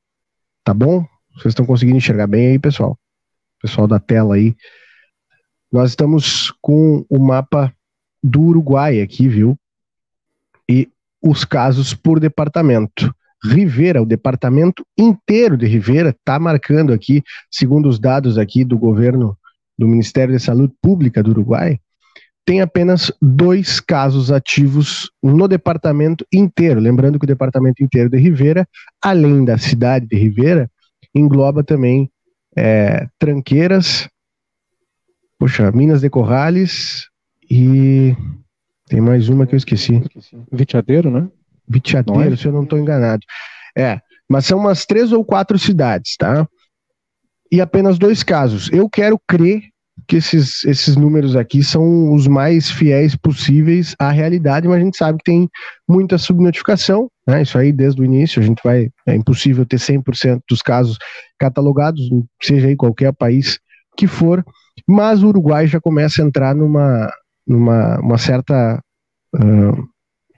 [0.64, 1.06] Tá bom?
[1.34, 2.98] Vocês estão conseguindo enxergar bem aí, pessoal?
[3.62, 4.56] Pessoal da tela aí.
[5.72, 7.74] Nós estamos com o mapa
[8.22, 9.58] do Uruguai aqui, viu?
[10.70, 10.90] E
[11.22, 13.14] os casos por departamento.
[13.44, 19.38] Rivera, o departamento inteiro de Rivera, está marcando aqui, segundo os dados aqui do governo
[19.78, 21.80] do Ministério da Saúde Pública do Uruguai,
[22.46, 26.80] tem apenas dois casos ativos no departamento inteiro.
[26.80, 28.68] Lembrando que o departamento inteiro de Rivera,
[29.02, 30.70] além da cidade de Rivera,
[31.14, 32.10] engloba também
[32.56, 34.10] é, Tranqueiras,
[35.38, 37.08] poxa, Minas de Corrales
[37.50, 38.16] e
[38.88, 40.02] tem mais uma que eu esqueci.
[40.52, 41.30] Vitiadeiro, né?
[41.70, 43.22] Vitiadeiro, se eu não estou enganado.
[43.78, 44.00] É,
[44.30, 46.48] mas são umas três ou quatro cidades, tá?
[47.52, 48.70] E apenas dois casos.
[48.72, 49.62] Eu quero crer
[50.08, 54.98] que esses, esses números aqui são os mais fiéis possíveis à realidade, mas a gente
[54.98, 55.50] sabe que tem
[55.88, 57.42] muita subnotificação, né?
[57.42, 58.90] Isso aí desde o início, a gente vai.
[59.06, 60.98] É impossível ter 100% dos casos
[61.40, 62.02] catalogados,
[62.42, 63.60] seja aí qualquer país
[63.98, 64.44] que for,
[64.88, 67.12] mas o Uruguai já começa a entrar numa,
[67.46, 68.82] numa uma certa
[69.36, 69.88] uh,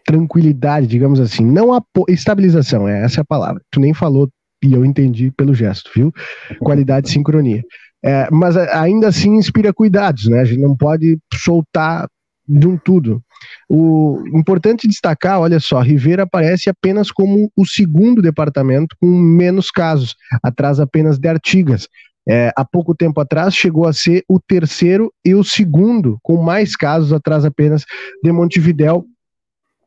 [0.05, 1.45] tranquilidade, digamos assim.
[1.45, 3.61] Não a estabilização, é essa é a palavra.
[3.71, 4.29] Tu nem falou
[4.63, 6.13] e eu entendi pelo gesto, viu?
[6.59, 7.63] Qualidade e sincronia.
[8.03, 10.39] É, mas ainda assim inspira cuidados, né?
[10.39, 12.07] A gente não pode soltar
[12.47, 13.21] de um tudo.
[13.69, 20.15] O importante destacar, olha só, Rivera aparece apenas como o segundo departamento com menos casos,
[20.43, 21.87] atrás apenas de Artigas.
[22.27, 26.75] É, há pouco tempo atrás chegou a ser o terceiro e o segundo com mais
[26.75, 27.83] casos, atrás apenas
[28.23, 29.05] de Montevidéu,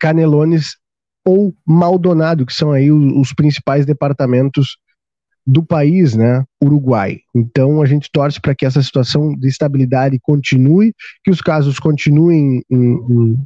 [0.05, 0.77] Canelones
[1.27, 4.77] ou Maldonado, que são aí os, os principais departamentos
[5.47, 7.21] do país, né, Uruguai.
[7.35, 10.93] Então a gente torce para que essa situação de estabilidade continue,
[11.25, 13.39] que os casos continuem em, em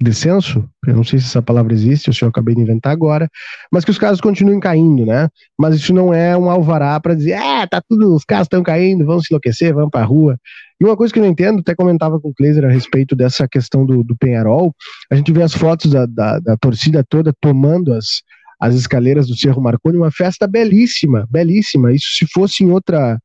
[0.00, 3.28] descenso, eu não sei se essa palavra existe, ou se eu acabei de inventar agora,
[3.70, 5.28] mas que os casos continuem caindo, né?
[5.58, 9.04] Mas isso não é um alvará para dizer, é, tá tudo, os casos estão caindo,
[9.04, 10.38] vamos se enlouquecer, vamos para a rua.
[10.80, 13.48] E uma coisa que eu não entendo, até comentava com o Kleiser a respeito dessa
[13.48, 14.74] questão do, do Penharol,
[15.10, 18.22] a gente vê as fotos da, da, da torcida toda tomando as,
[18.60, 21.92] as escaleiras do Cerro Marconi, uma festa belíssima, belíssima.
[21.92, 23.18] Isso se fosse em outra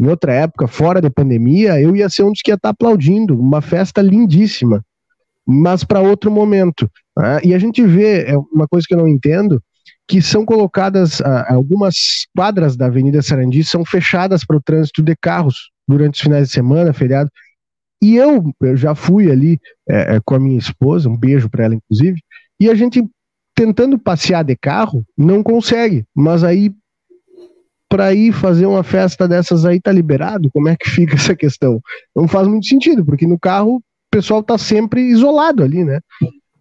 [0.00, 3.38] em outra época, fora da pandemia, eu ia ser um dos que ia estar aplaudindo,
[3.38, 4.82] uma festa lindíssima,
[5.46, 6.90] mas para outro momento.
[7.16, 7.40] Né?
[7.44, 9.62] E a gente vê, é uma coisa que eu não entendo,
[10.06, 15.70] que são colocadas algumas quadras da Avenida Sarandi são fechadas para o trânsito de carros
[15.88, 17.30] durante os finais de semana, feriado.
[18.02, 21.74] E eu, eu já fui ali é, com a minha esposa, um beijo para ela,
[21.74, 22.20] inclusive,
[22.60, 23.02] e a gente
[23.54, 26.04] tentando passear de carro, não consegue.
[26.14, 26.74] Mas aí,
[27.88, 30.50] para ir fazer uma festa dessas aí, tá liberado?
[30.52, 31.80] Como é que fica essa questão?
[32.14, 33.82] Não faz muito sentido, porque no carro
[34.14, 36.00] pessoal tá sempre isolado ali, né?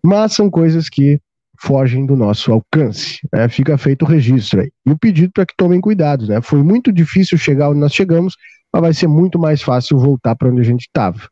[0.04, 1.22] Mas são coisas que
[1.60, 3.20] fogem do nosso alcance.
[3.32, 3.48] Né?
[3.48, 4.72] Fica feito o registro aí.
[4.84, 6.42] E o pedido para que tomem cuidado, né?
[6.42, 8.36] Foi muito difícil chegar onde nós chegamos,
[8.72, 11.30] mas vai ser muito mais fácil voltar para onde a gente estava.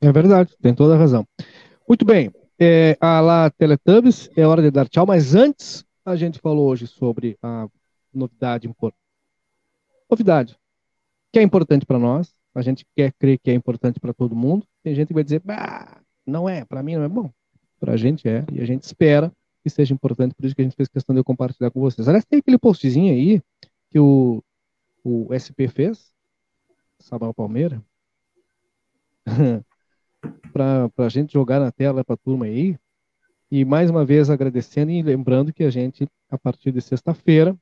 [0.00, 1.26] É verdade, tem toda a razão.
[1.86, 6.68] Muito bem, é, lá Teletubbies, é hora de dar tchau, mas antes a gente falou
[6.68, 7.66] hoje sobre a
[8.12, 9.00] novidade importante.
[10.10, 10.56] Novidade
[11.32, 14.66] que é importante para nós, a gente quer crer que é importante para todo mundo.
[14.82, 17.30] Tem gente que vai dizer, bah, não é, para mim não é bom.
[17.78, 19.30] Para a gente é, e a gente espera
[19.62, 22.08] que seja importante, por isso que a gente fez questão de eu compartilhar com vocês.
[22.08, 23.42] Aliás, tem aquele postzinho aí
[23.90, 24.42] que o,
[25.04, 26.14] o SP fez,
[26.98, 27.82] Sabal Palmeira,
[30.52, 32.78] para a gente jogar na tela para a turma aí.
[33.50, 37.56] E mais uma vez agradecendo e lembrando que a gente, a partir de sexta-feira,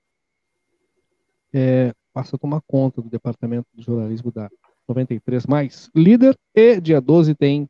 [1.53, 4.49] é, passa a tomar conta do Departamento de Jornalismo da
[4.89, 6.37] 93 mais líder.
[6.55, 7.69] E dia 12 tem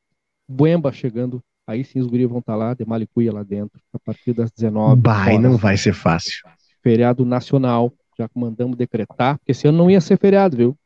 [0.49, 1.41] Buemba chegando.
[1.67, 4.51] Aí sim os guris vão estar tá lá, de Malicuia lá dentro, a partir das
[4.51, 5.43] 19 Vai, horas.
[5.43, 6.47] não vai ser fácil.
[6.83, 10.77] Feriado nacional, já mandamos decretar, porque esse ano não ia ser feriado, viu?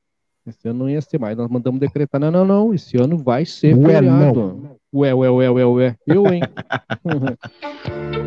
[0.47, 1.37] Esse ano não ia ser mais.
[1.37, 2.73] Nós mandamos decretar, não, não, não.
[2.73, 4.35] Esse ano vai ser Ué, feriado.
[4.35, 4.77] não.
[4.95, 5.97] Ué, ué, ué, ué, ué.
[6.07, 6.41] Eu, hein?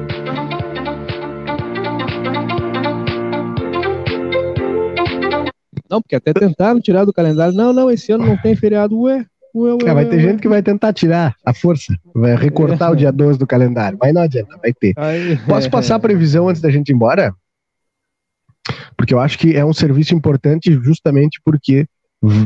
[5.92, 7.54] não, porque até tentaram tirar do calendário.
[7.54, 8.98] Não, não, esse ano não tem feriado.
[9.02, 9.80] Ué, ué, ué.
[9.90, 10.22] É, vai ué, ter ué.
[10.24, 14.14] gente que vai tentar tirar a força, vai recortar o dia 12 do calendário, mas
[14.14, 14.94] não adianta, vai ter.
[14.98, 17.34] Aí- Posso passar a previsão antes da gente ir embora?
[18.96, 21.86] Porque eu acho que é um serviço importante justamente porque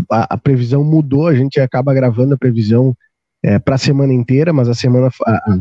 [0.09, 2.95] a, a previsão mudou, a gente acaba gravando a previsão
[3.63, 5.59] para a semana inteira, mas a semana, a-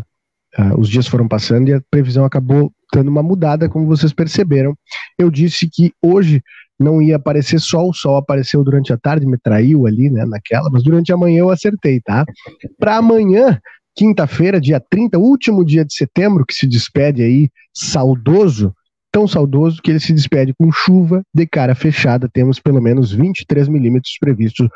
[0.56, 4.74] a- os dias foram passando e a previsão acabou dando uma mudada, como vocês perceberam.
[5.18, 6.42] Eu disse que hoje
[6.78, 10.68] não ia aparecer sol, o sol apareceu durante a tarde, me traiu ali, né, naquela,
[10.70, 12.24] mas durante a manhã eu acertei, tá?
[12.78, 13.58] Para amanhã,
[13.96, 18.74] quinta-feira, dia 30, último dia de setembro, que se despede aí, saudoso,
[19.12, 22.28] tão saudoso que ele se despede com chuva de cara fechada.
[22.32, 24.68] Temos pelo menos 23 milímetros previstos,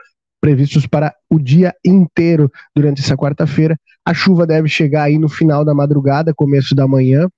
[0.48, 3.78] previstos para o dia inteiro durante essa quarta-feira.
[4.02, 7.28] A chuva deve chegar aí no final da madrugada, começo da manhã.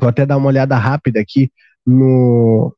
[0.00, 1.50] Vou até dar uma olhada rápida aqui
[1.84, 2.72] no,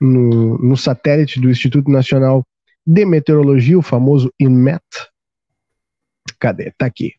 [0.00, 2.44] no, no satélite do Instituto Nacional
[2.84, 4.82] de Meteorologia, o famoso INMET.
[6.40, 6.72] Cadê?
[6.76, 7.12] Tá aqui.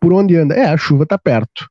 [0.00, 0.54] Por onde anda?
[0.54, 1.68] É, a chuva tá perto.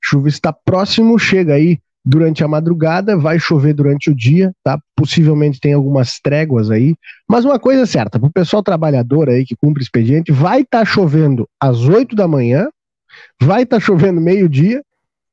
[0.00, 4.78] Chuva está próximo, chega aí durante a madrugada, vai chover durante o dia, tá?
[4.96, 6.94] Possivelmente tem algumas tréguas aí,
[7.28, 10.84] mas uma coisa é certa, para o pessoal trabalhador aí que cumpre expediente, vai estar
[10.84, 12.68] chovendo às 8 da manhã,
[13.40, 14.82] vai estar chovendo meio-dia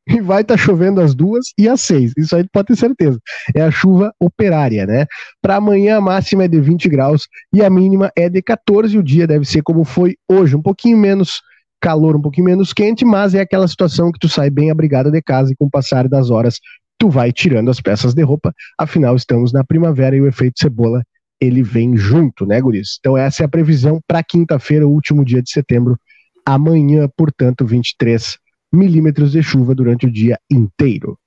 [0.08, 2.12] e vai estar chovendo às duas e às seis.
[2.18, 3.20] Isso aí pode ter certeza.
[3.56, 5.06] É a chuva operária, né?
[5.42, 8.98] Para amanhã a máxima é de 20 graus e a mínima é de 14.
[8.98, 11.42] O dia deve ser como foi hoje, um pouquinho menos
[11.80, 15.22] calor, um pouquinho menos quente, mas é aquela situação que tu sai bem abrigada de
[15.22, 16.60] casa e com o passar das horas
[16.98, 18.54] tu vai tirando as peças de roupa.
[18.78, 21.04] Afinal, estamos na primavera e o efeito cebola
[21.40, 22.98] ele vem junto, né, guris?
[23.00, 25.98] Então essa é a previsão para quinta-feira, o último dia de setembro.
[26.46, 28.38] Amanhã, portanto, 23
[28.72, 31.18] milímetros de chuva durante o dia inteiro.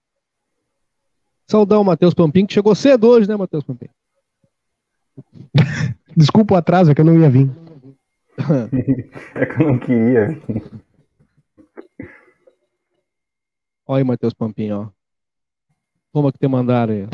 [1.48, 3.88] Saudar o Matheus Pampim, que chegou cedo hoje, né, Matheus Pampim?
[6.16, 7.50] Desculpa o atraso, é que eu não ia vir
[9.34, 10.40] é que eu não queria.
[13.86, 14.88] Olha aí, Matheus Pampinho, ó.
[16.12, 17.08] Como é que te mandaram aí?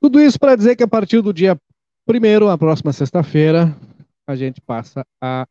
[0.00, 1.56] Tudo isso para dizer que a partir do dia
[2.06, 3.74] primeiro, a próxima sexta-feira,
[4.26, 5.46] a gente passa a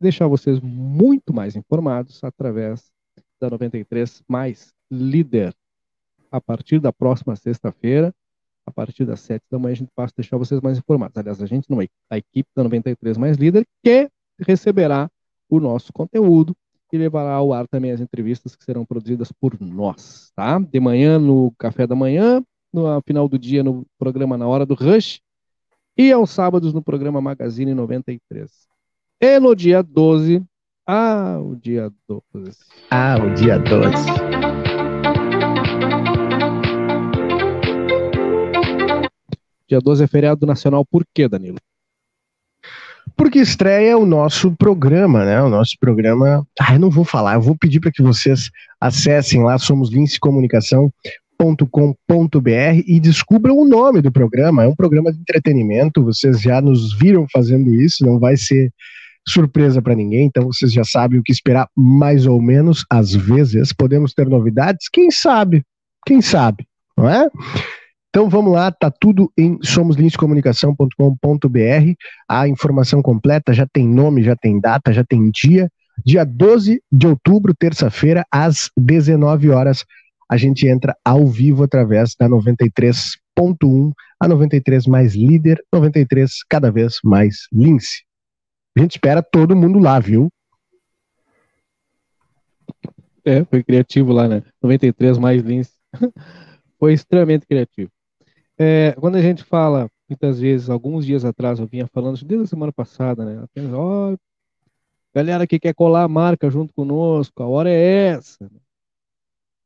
[0.00, 2.90] deixar vocês muito mais informados através
[3.40, 5.54] da 93 mais líder.
[6.30, 8.14] A partir da próxima sexta-feira,
[8.66, 11.16] a partir das 7 da manhã, a gente passa a deixar vocês mais informados.
[11.16, 11.66] Aliás, a gente
[12.10, 15.10] a equipe da 93 mais líder que receberá
[15.48, 16.54] o nosso conteúdo
[16.92, 20.58] e levará ao ar também as entrevistas que serão produzidas por nós, tá?
[20.58, 24.74] De manhã no café da manhã, no final do dia no programa Na Hora do
[24.74, 25.20] Rush
[25.98, 28.48] e aos sábados no programa Magazine 93.
[29.20, 30.40] E no dia 12,
[30.86, 32.56] ah, o dia 12.
[32.88, 34.06] Ah, o dia 12.
[39.68, 41.58] Dia 12 é feriado nacional, por quê, Danilo?
[43.16, 45.42] Porque estreia o nosso programa, né?
[45.42, 46.46] O nosso programa.
[46.60, 49.90] Ah, eu não vou falar, eu vou pedir para que vocês acessem lá, somos
[51.38, 54.64] lincecomunicação.com.br e descubram o nome do programa.
[54.64, 58.72] É um programa de entretenimento, vocês já nos viram fazendo isso, não vai ser
[59.26, 62.84] surpresa para ninguém, então vocês já sabem o que esperar mais ou menos.
[62.90, 65.62] Às vezes podemos ter novidades, quem sabe?
[66.06, 66.66] Quem sabe,
[66.96, 67.28] não é?
[68.08, 71.92] Então vamos lá, tá tudo em somoslincecomunicação.com.br.
[72.28, 75.70] A informação completa já tem nome, já tem data, já tem dia.
[76.06, 79.84] Dia 12 de outubro, terça-feira, às 19 horas,
[80.30, 86.98] a gente entra ao vivo através da 93.1, a 93 mais líder, 93 cada vez
[87.02, 88.04] mais lince.
[88.76, 90.28] A gente espera todo mundo lá, viu?
[93.24, 94.42] É, foi criativo lá, né?
[94.62, 95.72] 93 mais Lince.
[96.78, 97.90] foi extremamente criativo.
[98.58, 102.48] É, quando a gente fala, muitas vezes, alguns dias atrás, eu vinha falando, desde a
[102.48, 103.42] semana passada, né?
[103.44, 104.16] Apenas, ó,
[105.14, 108.50] galera que quer colar a marca junto conosco, a hora é essa.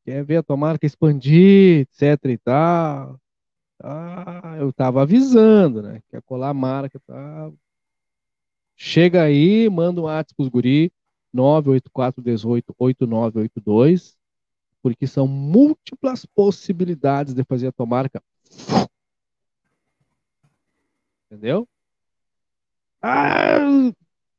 [0.05, 3.20] Quer ver a tua marca expandir, etc e tal.
[3.82, 6.00] Ah, eu tava avisando, né?
[6.09, 7.50] Quer colar a marca, tá?
[8.76, 10.92] Chega aí, manda um WhatsApp pros guri,
[11.34, 14.16] 984188982,
[14.82, 18.22] porque são múltiplas possibilidades de fazer a tua marca.
[21.30, 21.66] Entendeu?
[23.00, 23.59] Ah,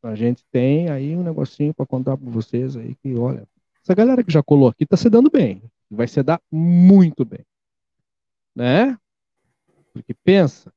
[0.04, 3.48] a gente tem aí um negocinho para contar para vocês aí que, olha,
[3.84, 5.62] essa galera que já colou aqui tá se dando bem.
[5.92, 7.46] Vai se dar muito bem.
[8.56, 8.98] Né?
[9.92, 10.74] Porque pensa,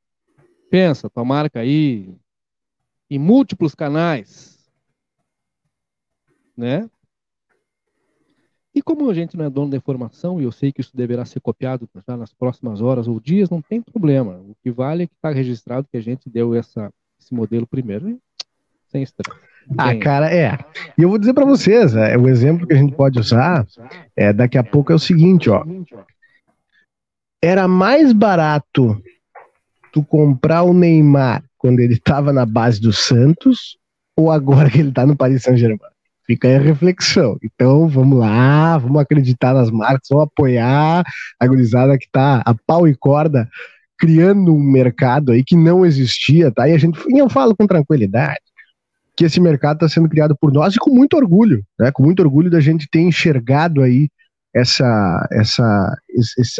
[0.68, 2.14] pensa, tua marca aí
[3.08, 4.68] em múltiplos canais,
[6.56, 6.90] né?
[8.74, 11.24] E como a gente não é dono da informação, e eu sei que isso deverá
[11.24, 14.38] ser copiado nas próximas horas ou dias, não tem problema.
[14.40, 18.20] O que vale é que está registrado que a gente deu essa, esse modelo primeiro,
[18.88, 19.40] sem estresse.
[19.76, 20.58] Ah, cara, é.
[20.96, 23.66] E eu vou dizer para vocês, é, o exemplo que a gente pode usar
[24.14, 25.64] é daqui a pouco é o seguinte, ó.
[27.42, 29.00] Era mais barato
[29.92, 33.76] tu comprar o Neymar quando ele estava na base do Santos
[34.16, 35.78] ou agora que ele está no Paris Saint-Germain?
[36.26, 37.38] Fica aí a reflexão.
[37.42, 41.04] Então, vamos lá, vamos acreditar nas marcas, vamos apoiar
[41.38, 43.48] a gurizada que está a pau e corda
[43.98, 46.68] criando um mercado aí que não existia, tá?
[46.68, 48.45] E a gente, e eu falo com tranquilidade
[49.16, 51.90] que esse mercado está sendo criado por nós e com muito orgulho, né?
[51.90, 54.08] Com muito orgulho da gente ter enxergado aí
[54.54, 55.98] essa, essa,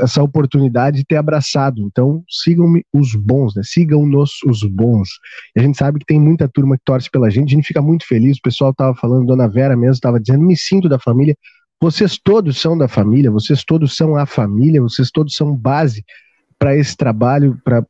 [0.03, 1.81] essa oportunidade de ter abraçado.
[1.83, 3.63] Então, sigam-me os bons, né?
[3.65, 5.09] Sigam-nos os bons.
[5.57, 7.81] E a gente sabe que tem muita turma que torce pela gente, a gente fica
[7.81, 8.37] muito feliz.
[8.37, 11.35] O pessoal estava falando, Dona Vera mesmo estava dizendo, me sinto da família.
[11.81, 16.05] Vocês todos são da família, vocês todos são a família, vocês todos são base
[16.59, 17.85] para esse trabalho, para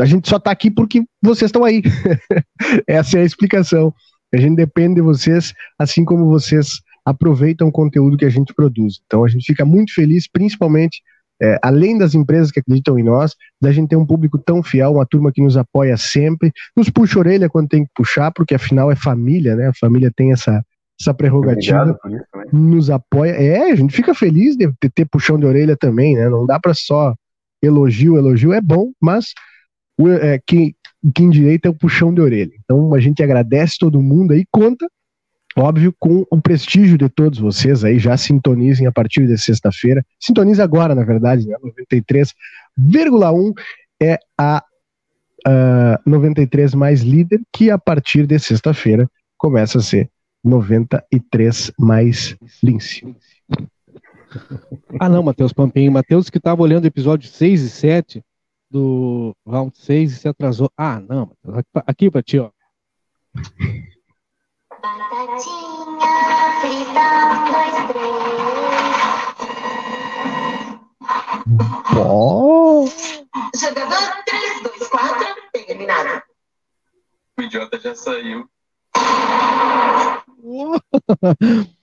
[0.00, 1.82] a gente só está aqui porque vocês estão aí.
[2.86, 3.92] Essa é a explicação.
[4.32, 9.00] A gente depende de vocês, assim como vocês aproveitam o conteúdo que a gente produz.
[9.06, 11.02] Então a gente fica muito feliz, principalmente,
[11.42, 14.92] é, além das empresas que acreditam em nós, da gente ter um público tão fiel,
[14.92, 18.54] uma turma que nos apoia sempre, nos puxa a orelha quando tem que puxar, porque
[18.54, 19.68] afinal é família, né?
[19.68, 20.62] A família tem essa,
[21.00, 23.30] essa prerrogativa, isso, nos apoia.
[23.30, 26.28] É, a gente fica feliz de, de ter puxão de orelha também, né?
[26.28, 27.14] Não dá para só
[27.62, 29.32] elogio, elogio é bom, mas
[30.08, 30.74] é, quem,
[31.14, 32.52] quem direito é o puxão de orelha.
[32.64, 34.86] Então a gente agradece todo mundo aí, conta
[35.56, 40.04] Óbvio, com o prestígio de todos vocês aí, já sintonizem a partir de sexta-feira.
[40.18, 41.56] Sintonize agora, na verdade, né?
[41.64, 43.52] 93,1
[44.00, 44.62] é a
[45.46, 50.08] uh, 93 mais líder, que a partir de sexta-feira começa a ser
[50.44, 53.04] 93 mais lince.
[55.00, 55.90] Ah, não, Matheus Pampinho.
[55.90, 58.22] Matheus que estava olhando episódio 6 e 7
[58.70, 60.70] do round 6 e se atrasou.
[60.76, 61.36] Ah, não.
[61.86, 62.50] Aqui para ti, ó.
[64.80, 68.30] Batatinha frita, um, dois, três.
[71.98, 72.86] Oh.
[73.54, 76.22] Jogador 3, 2, 4, terminado.
[77.38, 78.48] O idiota já saiu.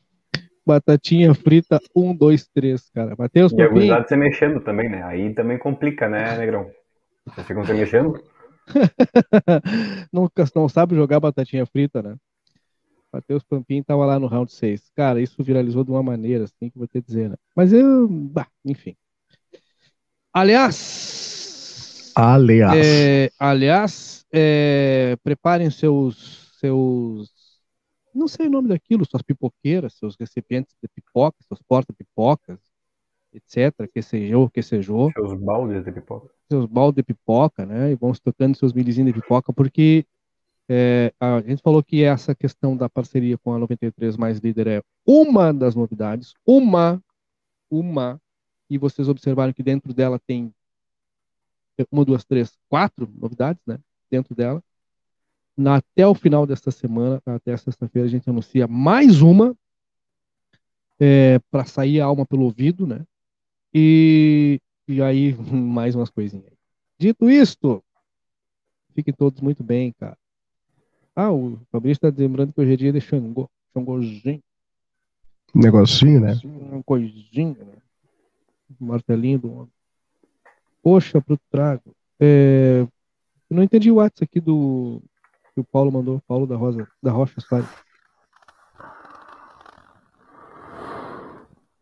[0.67, 3.15] Batatinha frita, um, dois, três, cara.
[3.17, 5.01] Matheus, E a gurizada se mexendo também, né?
[5.03, 6.69] Aí também complica, né, Negrão?
[7.25, 8.21] Vocês ficam se mexendo?
[10.11, 12.15] não, não sabe jogar batatinha frita, né?
[13.13, 14.91] Matheus Pampim estava lá no round 6.
[14.93, 17.37] Cara, isso viralizou de uma maneira, assim, que vou te dizer, né?
[17.55, 18.93] Mas eu, bah, enfim.
[20.33, 22.11] Aliás.
[22.13, 22.77] Aliás.
[22.77, 27.31] É, aliás, é, preparem seus, seus.
[28.17, 32.59] Não sei o nome daquilo, suas pipoqueiras, seus recipientes de pipoca, seus porta-pipocas,
[33.31, 33.87] etc.
[33.93, 35.11] Que sejou, que sejou.
[35.11, 36.29] Seus baldes de pipoca.
[36.49, 37.91] Seus baldes de pipoca, né?
[37.91, 40.05] E vão tocando seus milizinhos de pipoca, porque
[40.67, 44.83] é, a gente falou que essa questão da parceria com a 93 mais líder é
[45.05, 47.01] uma das novidades, uma,
[47.69, 48.19] uma,
[48.69, 50.53] e vocês observaram que dentro dela tem
[51.91, 53.79] uma, duas, três, quatro novidades, né?
[54.09, 54.63] Dentro dela.
[55.57, 59.55] Na, até o final desta semana, até sexta-feira, a gente anuncia mais uma
[60.99, 63.03] é, para sair a alma pelo ouvido, né?
[63.73, 66.53] E, e aí mais umas coisinhas.
[66.99, 67.83] Dito isto,
[68.93, 70.17] fiquem todos muito bem, cara.
[71.15, 73.49] Ah, o Fabrício está lembrando que hoje é dia de Xangô.
[73.73, 74.43] Xangôzinho.
[75.53, 76.39] Negocinho, né?
[76.45, 77.77] Um coisinho, né?
[78.79, 79.71] Martelinho do homem.
[80.83, 81.95] Poxa, pro trago.
[82.19, 82.85] É...
[83.49, 85.01] Eu não entendi o WhatsApp aqui do
[85.57, 87.33] que o Paulo mandou, Paulo da Rosa, da Rocha.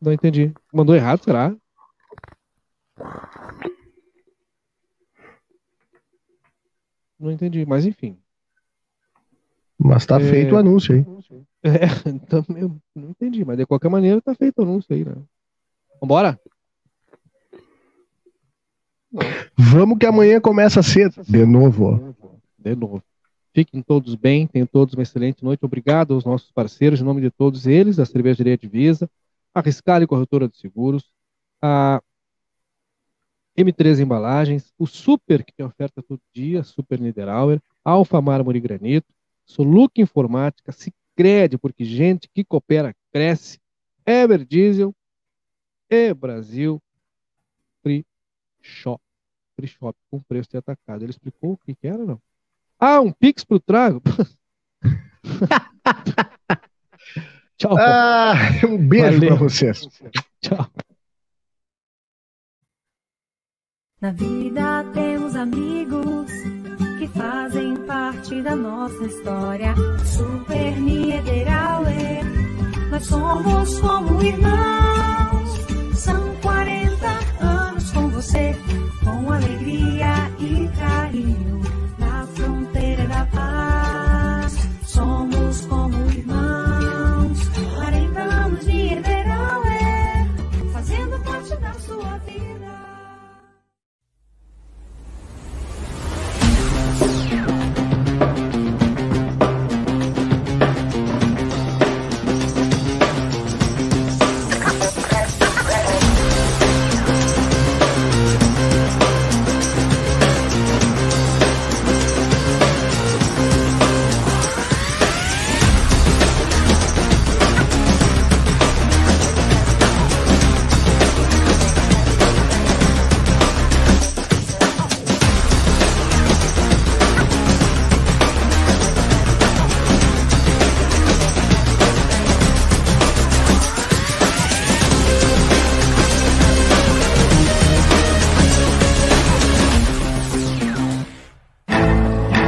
[0.02, 0.54] Não entendi.
[0.74, 1.54] Mandou errado, será?
[7.20, 8.18] Não entendi, mas enfim.
[9.78, 10.24] Mas tá é...
[10.24, 11.06] feito o anúncio aí.
[11.66, 15.16] É, então, eu não entendi, mas de qualquer maneira tá feito o anúncio aí, né?
[16.00, 16.40] Vambora?
[19.58, 21.24] Vamos que amanhã começa cedo.
[21.28, 22.16] De novo.
[22.60, 23.02] De novo.
[23.56, 25.64] Fiquem todos bem, tenham todos uma excelente noite.
[25.64, 29.10] Obrigado aos nossos parceiros, em nome de todos eles, da Cervejaria Divisa,
[29.54, 31.10] a Riscale Corretora de Seguros,
[31.62, 32.02] a
[33.58, 39.08] M3 Embalagens, o Super, que tem oferta todo dia, Super Niederauer, Alfa Mármore Granito,
[39.46, 43.58] Soluc Informática, Cicred, porque gente que coopera cresce,
[44.06, 44.94] Ever Diesel
[45.90, 46.84] e Brasil
[47.82, 48.06] Free
[48.62, 49.02] Shop.
[49.56, 51.04] Free Shop com preço de atacado.
[51.04, 52.20] Ele explicou o que, que era, não?
[52.80, 54.02] Ah, um Pix pro trago?
[57.58, 57.78] Tchau.
[57.78, 58.34] Ah,
[58.68, 59.28] um beijo Valeu.
[59.30, 59.88] pra vocês.
[60.42, 60.68] Tchau.
[64.02, 66.32] Na vida temos amigos
[67.00, 69.74] que fazem parte da nossa história.
[70.06, 72.24] Super Niederauer,
[72.92, 75.50] nós somos como irmãos.
[75.98, 77.08] São 40
[77.42, 78.54] anos com você,
[79.04, 81.62] com alegria e carinho.
[83.34, 83.95] Na fronteira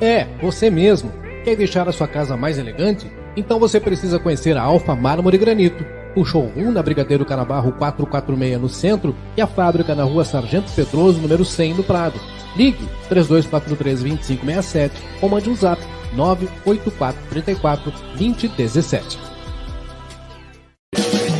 [0.00, 1.12] É, você mesmo.
[1.44, 3.10] Quer deixar a sua casa mais elegante?
[3.36, 5.84] Então você precisa conhecer a Alfa Mármore Granito.
[6.16, 11.20] O showroom na Brigadeiro Canabarro 446 no centro e a fábrica na rua Sargento Pedroso,
[11.20, 12.18] número 100 no Prado.
[12.56, 14.90] Ligue 3243-2567
[15.20, 15.80] ou mande um zap
[16.14, 19.18] 98434 2017.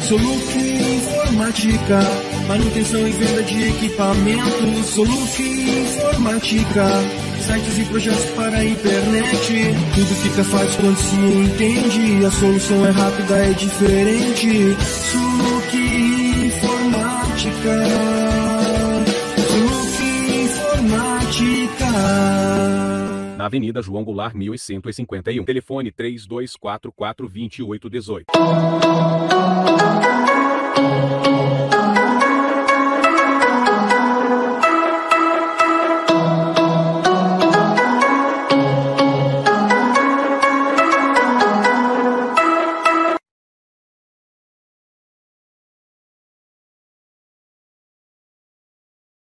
[0.02, 2.00] Soluc Informática,
[2.46, 4.86] manutenção e venda de equipamentos.
[4.86, 6.86] Soluc Informática,
[7.46, 9.74] sites e projetos para a internet.
[9.94, 12.26] Tudo fica fácil quando se entende.
[12.26, 14.76] A solução é rápida, é diferente.
[14.82, 15.76] Soluc
[16.46, 17.84] Informática.
[19.48, 20.02] Soluc
[20.44, 21.86] Informática.
[23.36, 25.44] Na Avenida João Goulart, 1151.
[25.44, 28.26] Telefone 3244 2818.